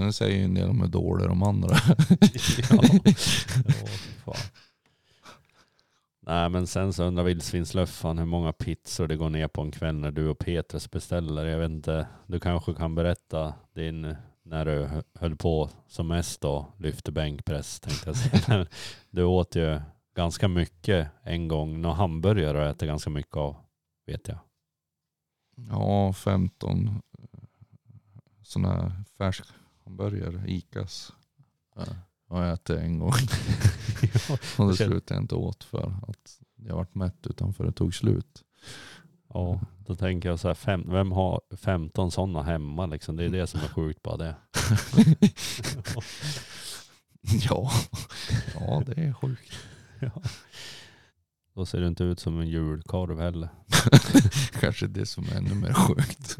[0.00, 1.68] Det säger ju en del om hur dåliga de andra
[2.70, 2.80] ja.
[4.26, 4.34] ja.
[6.20, 9.94] Nej men sen så undrar vildsvinslöffan hur många pizzor det går ner på en kväll
[9.94, 11.44] när du och Petrus beställer.
[11.46, 16.40] Jag vet inte, du kanske kan berätta din när du hö- höll på som mest
[16.40, 18.66] då, lyfte bänkpress tänkte jag säga.
[19.10, 19.80] Du åt ju
[20.16, 23.56] ganska mycket en gång, några hamburgare och äter ganska mycket av,
[24.06, 24.38] vet jag.
[25.70, 27.02] Ja, 15
[28.42, 28.92] sådana här
[29.86, 31.12] färskhamburgare, Icas.
[31.76, 31.84] Ja,
[32.28, 33.12] har jag ätit en gång.
[34.58, 38.44] och det slutade jag inte åt för att jag vart mätt utanför det tog slut.
[39.28, 43.16] Ja, då tänker jag så här, fem, vem har 15 sådana hemma liksom?
[43.16, 44.36] Det är det som är sjukt bara det.
[47.48, 47.70] ja.
[48.54, 49.52] ja, det är sjukt.
[50.00, 50.22] Ja.
[51.54, 53.48] Då ser det inte ut som en julkorv heller.
[54.60, 56.36] Kanske det som är ännu mer sjukt.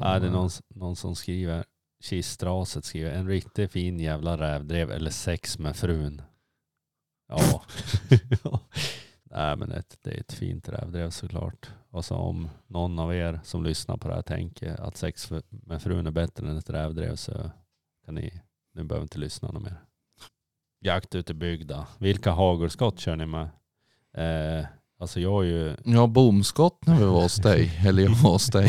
[0.00, 1.64] Nej, det är någon, någon som skriver,
[2.00, 6.22] Kistraset skriver, en riktigt fin jävla rävdrev eller sex med frun.
[7.28, 7.62] Ja.
[9.24, 11.70] Nej men ett, det är ett fint rävdrev såklart.
[11.90, 15.82] Och så om någon av er som lyssnar på det här tänker att sex med
[15.82, 17.50] frun är bättre än ett rävdrev så
[18.04, 18.42] kan ni,
[18.74, 19.76] nu behöver inte lyssna något mer.
[20.80, 21.86] Jakt ute i bygda.
[21.98, 23.48] Vilka hagelskott kör ni med?
[24.14, 24.66] Eh,
[25.02, 27.70] alltså jag är ju, Ja, bomskott när vi var hos dig.
[27.86, 28.68] Eller jag var hos dig.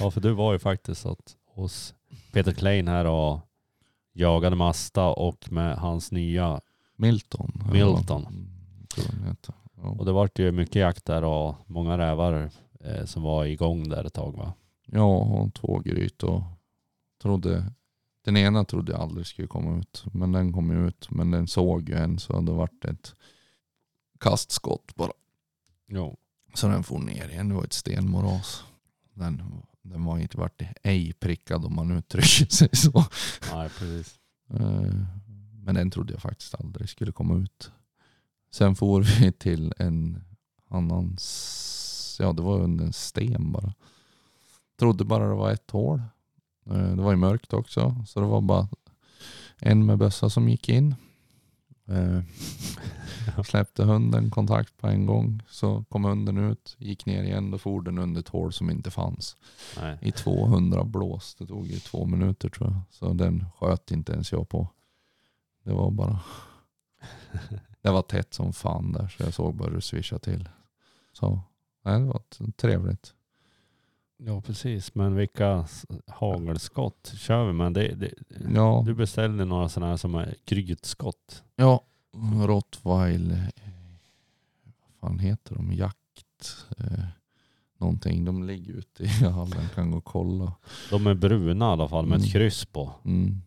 [0.00, 1.94] Ja, för du var ju faktiskt att, hos
[2.32, 3.40] Peter Klein här och
[4.12, 6.60] jagade Masta och med hans nya.
[6.96, 7.52] Milton.
[7.72, 8.26] Milton.
[8.26, 9.36] Mm.
[9.76, 9.88] Ja.
[9.88, 12.50] Och det vart ju mycket jakt där och många rävar
[12.80, 14.52] eh, som var igång där ett tag va?
[14.86, 16.42] Ja, och två gryt och
[17.22, 17.72] trodde,
[18.24, 20.04] den ena trodde jag aldrig skulle komma ut.
[20.12, 21.10] Men den kom ju ut.
[21.10, 23.14] Men den såg ju en så det vart ett
[24.20, 25.12] kastskott bara.
[25.88, 26.16] Jo.
[26.54, 27.48] Så den for ner igen.
[27.48, 28.64] Det var ett stenmoras.
[29.14, 29.42] Den,
[29.82, 33.04] den var inte vart ej prickad om man uttrycker sig så.
[33.52, 34.18] Nej, precis.
[34.50, 34.92] Eh,
[35.64, 37.70] Men den trodde jag faktiskt aldrig skulle komma ut.
[38.50, 40.24] Sen får vi till en
[40.70, 41.16] annan,
[42.18, 43.74] ja det var under en sten bara.
[44.78, 46.02] Trodde bara det var ett hål.
[46.66, 48.68] Eh, Det var ju mörkt också så det var bara
[49.60, 50.94] en med bössa som gick in.
[53.44, 57.82] Släppte hunden kontakt på en gång så kom hunden ut, gick ner igen, då for
[57.82, 59.36] den under ett hål som inte fanns
[59.80, 59.98] Nej.
[60.00, 61.34] i 200 blås.
[61.34, 62.80] Det tog ju två minuter tror jag.
[62.90, 64.68] Så den sköt inte ens jag på.
[65.64, 66.20] Det var bara...
[67.82, 70.48] Det var tätt som fan där så jag såg bara hur det svischade till.
[71.12, 71.40] Så
[71.84, 72.22] nej, det var
[72.56, 73.14] trevligt.
[74.16, 75.66] Ja precis, men vilka
[76.06, 77.72] hagelskott kör vi med?
[77.72, 78.12] Det, det,
[78.54, 81.42] Ja, Du beställde några sådana här som är grytskott.
[81.56, 81.84] ja
[82.46, 83.30] Rottweil.
[83.30, 83.38] eh,
[85.00, 85.72] Vad fan heter de?
[85.72, 86.66] Jakt.
[86.78, 87.04] Eh,
[87.78, 88.24] någonting.
[88.24, 89.68] De ligger ute i hallen.
[89.74, 90.52] Kan gå och kolla.
[90.90, 92.32] De är bruna i alla fall med ett Mm.
[92.32, 92.92] kryss på.
[93.04, 93.42] Mm.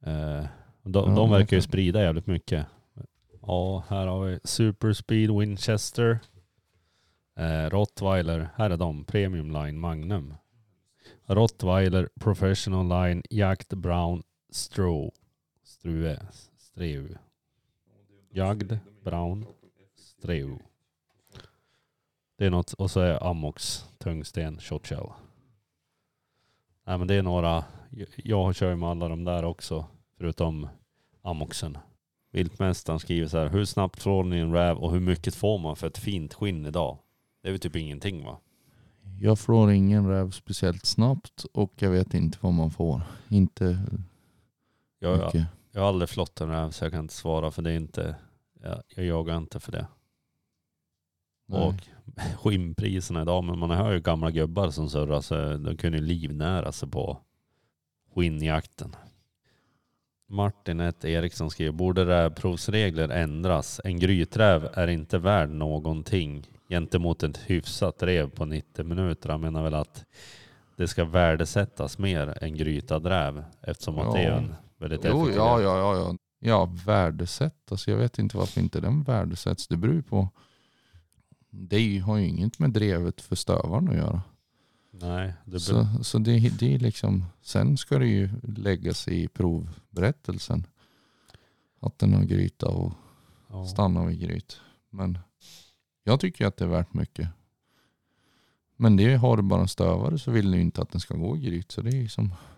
[0.00, 0.46] Eh,
[0.82, 2.66] de, Ja, de verkar ju sprida jävligt mycket.
[3.46, 6.18] Ja, här har vi Super Speed Winchester.
[7.36, 9.04] Eh, Rottweiler, här är de.
[9.04, 10.34] Premium Line Magnum.
[11.26, 15.12] Rottweiler Professional Line Jagd Brown Stro.
[15.64, 16.18] Strue.
[16.58, 17.08] Streu.
[18.32, 18.72] Jagd
[19.04, 19.46] Brown
[19.94, 20.58] Streu.
[22.38, 25.06] Det är något, och så är Amox tungsten shot shell.
[26.86, 27.64] Nej men det är några,
[28.24, 29.86] jag- kör ju med alla de där också,
[30.18, 30.68] förutom
[31.22, 31.78] Amoxen.
[32.30, 35.76] Viltmästaren skriver så här, hur snabbt får ni en räv och hur mycket får man
[35.76, 36.98] för ett fint skinn idag?
[37.42, 38.38] Det är väl typ ingenting va?
[39.20, 43.02] Jag får ingen räv speciellt snabbt och jag vet inte vad man får.
[43.28, 43.64] Inte
[44.98, 45.46] Jag, jag, mycket.
[45.72, 48.16] Jag har aldrig flott en räv så jag kan inte svara för det är inte,
[48.62, 49.86] jag, jag jagar inte för det.
[51.46, 51.60] Nej.
[51.62, 51.74] Och
[52.42, 56.72] skinnpriserna idag, men man hör ju gamla gubbar som surrar så de kunde ju livnära
[56.72, 57.18] sig på
[58.14, 58.96] skinnjakten.
[60.28, 63.80] Martin ett Eriksson skriver, borde rävprovsregler ändras?
[63.84, 69.28] En gryträv är inte värd någonting gentemot ett hyfsat rev på 90 minuter.
[69.28, 70.04] Han menar väl att
[70.76, 74.36] det ska värdesättas mer än grytad räv eftersom att det är Ja.
[74.36, 76.16] en väldigt Jo, ja, ja, ja, ja.
[76.44, 77.72] Ja, värdesätt.
[77.72, 79.68] Alltså jag vet inte varför inte den värdesätts.
[79.68, 80.28] Det beror på.
[81.50, 84.22] Det har ju inget med drevet för stövaren att göra.
[84.90, 90.66] Nej, det Så, så det, det är liksom, sen ska det ju läggas i provberättelsen.
[91.80, 92.92] Att den har gryta och
[93.50, 93.66] ja.
[93.66, 94.60] stannar vid gryt.
[94.90, 95.18] Men
[96.04, 97.28] jag tycker att det är värt mycket.
[98.76, 101.36] Men det har du bara en stövare så vill du inte att den ska gå
[101.36, 101.72] i gryt.
[101.72, 102.51] Så det är ju som, Eh,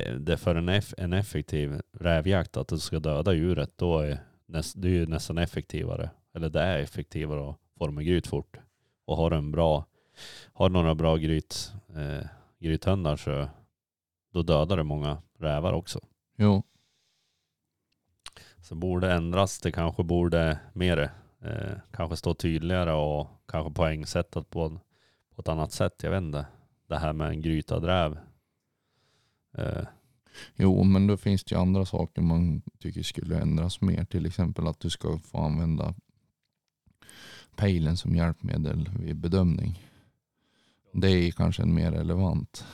[0.00, 4.82] det för en, eff, en effektiv rävjakt att du ska döda djuret då är näst,
[4.82, 6.10] det är ju nästan effektivare.
[6.34, 8.56] Eller det är effektivare att få dem i gryt fort.
[9.04, 9.86] Och har du en bra,
[10.52, 12.26] har några bra gryt, eh,
[12.58, 13.48] grythundar så
[14.32, 16.00] då dödar du många rävar också.
[16.38, 16.62] jo,
[18.60, 24.80] Så borde ändras, det kanske borde mer, eh, kanske stå tydligare och kanske poängsättat på,
[25.34, 26.02] på ett annat sätt.
[26.02, 26.46] Jag vet inte.
[26.88, 28.18] Det här med en grytad räv.
[29.58, 29.84] Eh,
[30.56, 34.04] Jo, men då finns det ju andra saker man tycker skulle ändras mer.
[34.04, 35.94] Till exempel att du ska få använda
[37.56, 39.80] pejlen som hjälpmedel vid bedömning.
[40.92, 42.66] Det är kanske en mer relevant.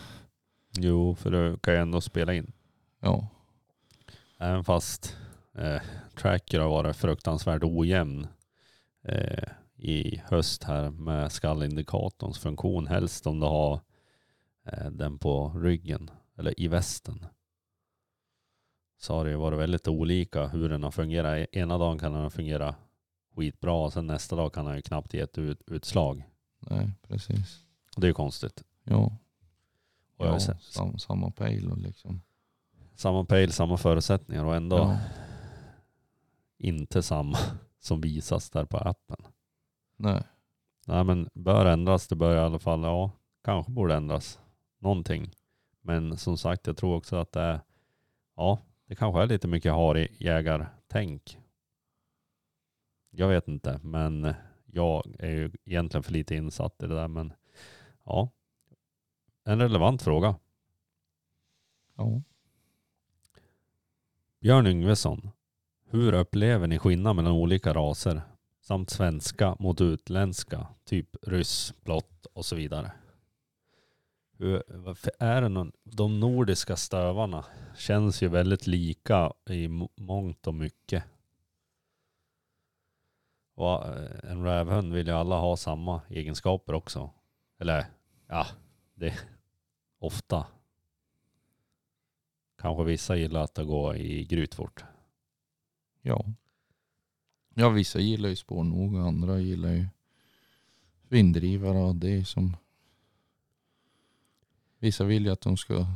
[0.78, 2.52] jo, för du kan ju ändå spela in.
[3.00, 3.28] Ja,
[4.40, 5.16] Även fast
[5.54, 5.82] eh,
[6.14, 8.26] tracker har varit fruktansvärt ojämn
[9.04, 12.86] eh, i höst här med skallindikatorns funktion.
[12.86, 13.80] Helst om du har
[14.66, 17.26] eh, den på ryggen eller i västen.
[18.98, 21.48] Så har det ju varit väldigt olika hur den har fungerat.
[21.52, 22.74] Ena dagen kan den fungera
[23.36, 26.22] skitbra och sen nästa dag kan den ju knappt ge ett ut, utslag.
[26.58, 27.64] nej precis.
[27.94, 28.64] Och det är ju konstigt.
[28.84, 29.16] Ja,
[30.16, 32.22] Och ja sam, samma pejl och liksom.
[32.94, 34.98] samma pejl, samma förutsättningar och ändå Ja,
[36.58, 37.38] inte samma
[37.78, 39.16] som visas där på appen.
[39.96, 40.22] nej,
[40.86, 42.06] Nej men bör ändras.
[42.08, 43.10] Det bör i alla fall, ja,
[43.44, 44.38] kanske borde ändras.
[44.78, 45.30] Någonting.
[45.88, 47.60] Men som sagt, jag tror också att det är,
[48.36, 51.38] ja, det kanske är lite mycket harjägartänk.
[53.10, 54.34] Jag vet inte, men
[54.66, 57.08] jag är ju egentligen för lite insatt i det där.
[57.08, 57.32] Men
[58.04, 58.30] ja,
[59.44, 60.36] en relevant fråga.
[61.96, 62.22] ja.
[64.40, 65.30] Björn Yngvesson.
[65.90, 68.22] Hur upplever ni skillnad mellan olika raser
[68.60, 72.92] samt svenska mot utländska, typ ryss, blått och så vidare?
[74.40, 74.62] Eh, Hur,
[75.18, 77.44] är det någon, de nordiska stövarna
[77.76, 81.04] känns ju väldigt lika i mångt och mycket.
[83.54, 87.10] Och eh, en rävhund vill ju alla ha samma egenskaper också.
[87.58, 87.86] Eller
[88.26, 88.46] ja,
[88.94, 89.14] det
[89.98, 90.46] ofta.
[92.58, 94.84] Kanske vissa gillar att det går i gryt fort.
[96.02, 96.24] Ja.
[97.54, 99.86] Ja, vissa gillar ju spårnog och andra gillar ju
[101.08, 102.56] vinddrivare och det är som
[104.78, 105.86] Vissa vill ju att de ska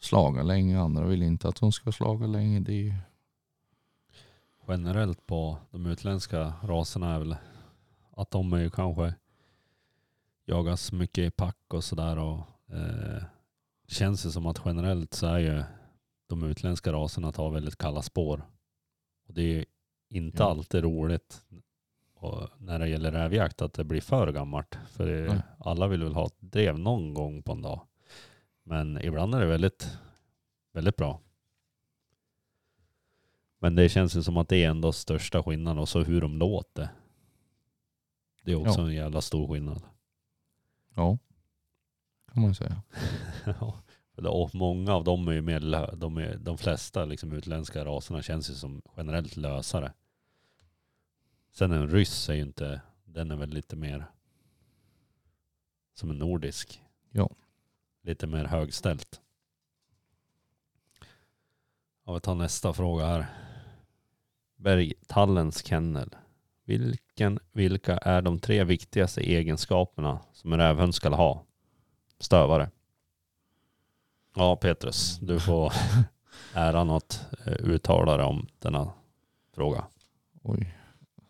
[0.00, 2.60] slaga länge, andra vill inte att de ska slaga länge.
[2.60, 2.94] Det ju,
[4.68, 7.36] Generellt på de utländska raserna är väl
[8.10, 9.14] att de är ju kanske
[10.44, 12.38] jagas mycket i pack och sådär och
[12.68, 13.22] eh,
[13.86, 15.62] det känns ju som att generellt så är ju
[16.26, 18.42] de utländska raserna tar väldigt kalla spår.
[19.28, 19.64] Och det är ju
[20.08, 20.50] inte Ja.
[20.50, 21.42] alltid roligt
[22.22, 24.78] och när det gäller rävjakt att det blir för gammalt.
[24.88, 25.42] För det, Nej.
[25.58, 27.80] alla vill väl ha ett drev någon gång på en dag.
[28.62, 29.98] Men ibland är det väldigt,
[30.72, 31.20] väldigt bra.
[33.58, 36.38] Men det känns ju som att det är ändå största skillnaden och så hur de
[36.38, 36.88] låter.
[38.42, 38.86] Det är också Ja.
[38.86, 39.82] en jävla stor skillnad.
[40.94, 41.18] Ja,
[42.32, 42.82] kan man säga.
[44.30, 48.50] Och många av dem är ju mer, de, är, de flesta liksom utländska raserna känns
[48.50, 49.92] ju som generellt lösare.
[51.52, 54.06] Sen en ryss är ju inte, den är väl lite mer
[55.94, 56.82] som en nordisk.
[57.10, 57.30] Ja.
[58.02, 59.20] Lite mer högställt.
[62.04, 63.26] Ja, vi tar nästa fråga här.
[64.56, 66.16] Bergtallens kennel.
[66.64, 71.44] Vilken, vilka är de tre viktigaste egenskaperna som en rävhund ska ha?
[72.18, 72.70] Stövare.
[74.34, 75.72] Ja, Petrus, du får
[76.54, 78.92] äran att eh, uttala dig om denna
[79.54, 79.84] fråga.
[80.42, 80.81] Oj.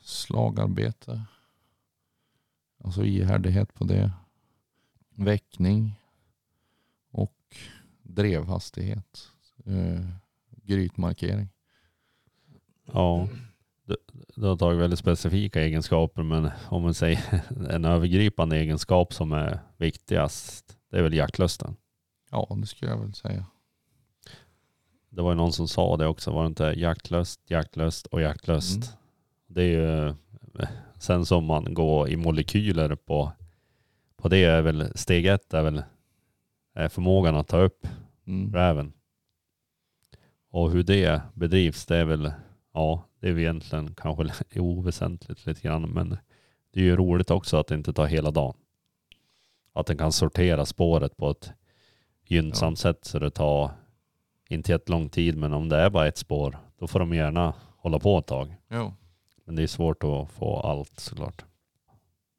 [0.02, 1.22] Slagarbete.
[2.84, 4.12] Alltså ihärdighet på det.
[5.14, 6.00] Väckning.
[7.10, 7.56] Och
[8.02, 9.28] drevhastighet.
[9.66, 10.08] Eh,
[10.62, 11.48] grytmarkering.
[12.92, 13.28] Ja,
[13.84, 13.96] du,
[14.34, 19.60] du har tagit väldigt specifika egenskaper, men om man säger en övergripande egenskap som är
[19.76, 21.76] viktigast, det är väl jaktlusten.
[22.30, 23.46] Ja, det skulle jag väl säga.
[25.08, 28.76] Det var ju någon som sa det också, var det inte jaktlust, jaktlust och jaktlust?
[28.76, 28.96] Mm.
[29.54, 33.32] Det är ju, eh, sen som man går i molekyler på,
[34.16, 35.82] på det är väl, steg ett är väl
[36.76, 37.86] eh, förmågan att ta upp
[38.26, 38.52] Mm.
[38.52, 38.92] räven.
[40.50, 42.32] Och hur det bedrivs, det är väl,
[42.74, 46.18] ja, det är väl egentligen kanske oväsentligt lite grann, men
[46.72, 48.54] det är ju roligt också att det inte tar hela dagen.
[49.72, 51.52] Att den kan sortera spåret på ett
[52.26, 53.70] gynnsamt sätt så det tar
[54.48, 57.98] inte jättelång tid, men om det är bara ett spår, då får de gärna hålla
[57.98, 58.56] på ett tag.
[58.68, 58.94] Ja.
[59.44, 61.44] Men det är svårt att få allt såklart.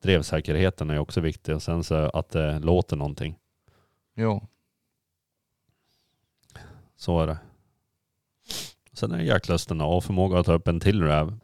[0.01, 3.39] Drevsäkerheten är också viktig och sen så att det låter någonting.
[4.13, 4.47] Ja.
[6.95, 7.37] Så är det.
[8.93, 11.39] Sen är det jaktlusten och förmåga att ta upp en till räv.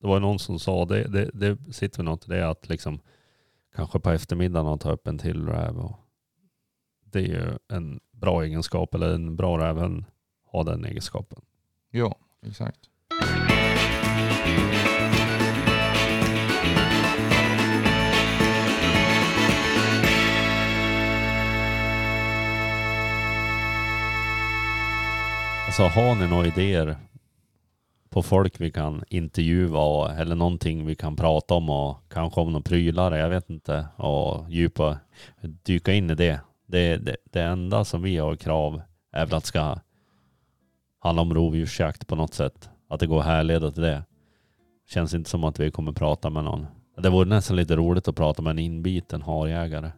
[0.00, 3.00] Det var någon som sa det, det, det sitter något i det att liksom
[3.74, 5.78] kanske på eftermiddagen ta upp en till räv.
[5.78, 5.96] Och
[7.04, 10.04] det är ju en bra egenskap eller en bra räven
[10.46, 11.40] har den egenskapen.
[11.90, 12.90] Ja, exakt.
[25.76, 26.96] Alltså har ni några idéer
[28.10, 32.52] på folk vi kan intervjua och, eller någonting vi kan prata om och kanske om
[32.52, 34.98] några prylar, jag vet inte, och djupa,
[35.42, 36.40] dyka in i det.
[36.66, 37.16] Det, det.
[37.32, 38.82] det enda som vi har krav
[39.12, 39.78] är väl att det ska
[40.98, 42.68] handla om rovdjursjakt på något sätt.
[42.88, 44.02] Att det går att härleda till det.
[44.86, 46.66] Känns inte som att vi kommer prata med någon.
[46.96, 49.90] Det vore nästan lite roligt att prata med en inbiten harjägare.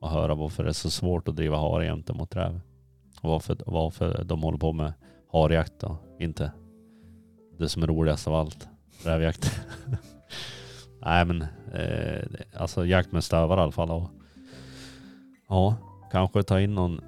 [0.00, 2.60] Och höra varför det är så svårt att driva hare jämte mot räv.
[3.22, 4.92] Och varför, varför de håller på med
[5.32, 6.52] harjakt och inte
[7.58, 8.68] det som är roligast av allt.
[9.04, 9.60] Rävjakt.
[11.00, 12.24] Nej men, eh,
[12.56, 13.90] alltså jakt med stövare i alla fall.
[13.90, 14.10] Och,
[15.48, 15.76] ja,
[16.12, 17.00] kanske ta in någon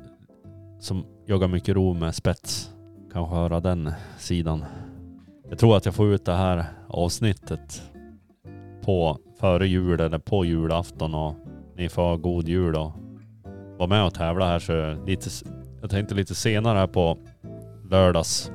[0.80, 2.74] som jagar mycket ro med spets.
[3.12, 4.64] Kanske höra den sidan.
[5.48, 7.82] Jag tror att jag får ut det här avsnittet
[8.84, 11.34] på före jul eller på julafton och
[11.76, 12.92] ni får ha god jul och
[13.78, 15.30] vara med och tävla här så lite,
[15.80, 17.18] jag tänkte lite senare här på
[17.90, 18.52] lördags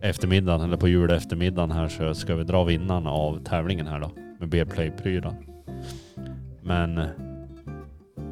[0.00, 4.10] eftermiddagen eller på jul eftermiddagen här så ska vi dra vinnaren av tävlingen här då
[4.38, 5.34] med B-play-prylar.
[6.62, 7.06] Men eh,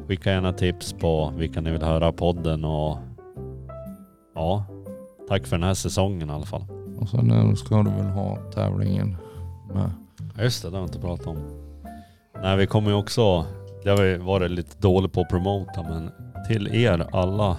[0.07, 2.97] skicka gärna tips på vilka ni vill höra podden och
[4.35, 4.65] ja,
[5.27, 6.78] tack för den här säsongen i alla fall.
[7.01, 9.17] Och sen ska du väl ha tävlingen
[9.73, 9.91] med.
[10.35, 11.37] Ja, Just det, det har vi inte pratat om.
[12.41, 13.45] Nej, vi kommer ju också,
[13.83, 16.11] det har vi varit lite dåligt på att promota, men
[16.47, 17.57] till er alla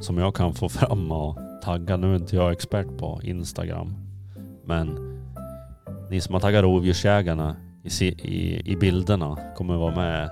[0.00, 3.94] som jag kan få fram och tagga, nu är inte jag expert på Instagram,
[4.64, 4.98] men
[6.10, 10.30] ni som har taggat rovdjursjägarna i, i, i bilderna kommer vara med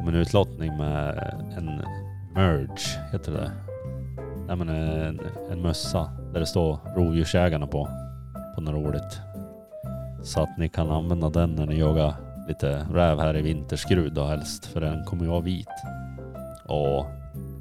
[0.00, 1.82] om en utlottning med en
[2.34, 3.52] merge, heter det.
[4.46, 5.20] Nej men en,
[5.50, 7.88] en mössa där det står rovdjursjägarna på,
[8.54, 9.20] på något roligt.
[10.22, 12.14] Så att ni kan använda den när ni jagar
[12.48, 14.66] lite räv här i vinterskrud då helst.
[14.66, 15.68] För den kommer ju vara vit.
[16.66, 17.06] Och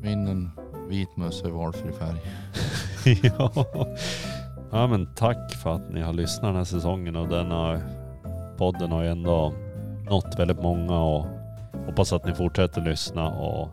[0.02, 0.52] Vinn en
[0.89, 2.19] vit mössa i valfri färg.
[3.38, 3.52] ja.
[4.72, 7.81] ja men tack för att ni har lyssnat den här säsongen och denna
[8.57, 9.53] podden har ju ändå
[10.10, 11.26] nått väldigt många och
[11.85, 13.69] hoppas att ni fortsätter lyssna och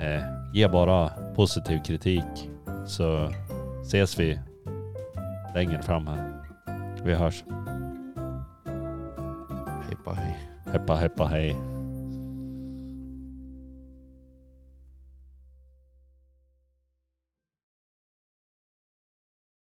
[0.00, 0.22] eh,
[0.54, 2.50] ge bara positiv kritik
[2.86, 3.30] så
[3.90, 4.38] ses vi
[5.54, 6.34] längre fram här.
[7.04, 7.44] Vi hörs.
[9.86, 10.36] Hejpa hej.
[10.72, 11.69] Heppa heppa hej.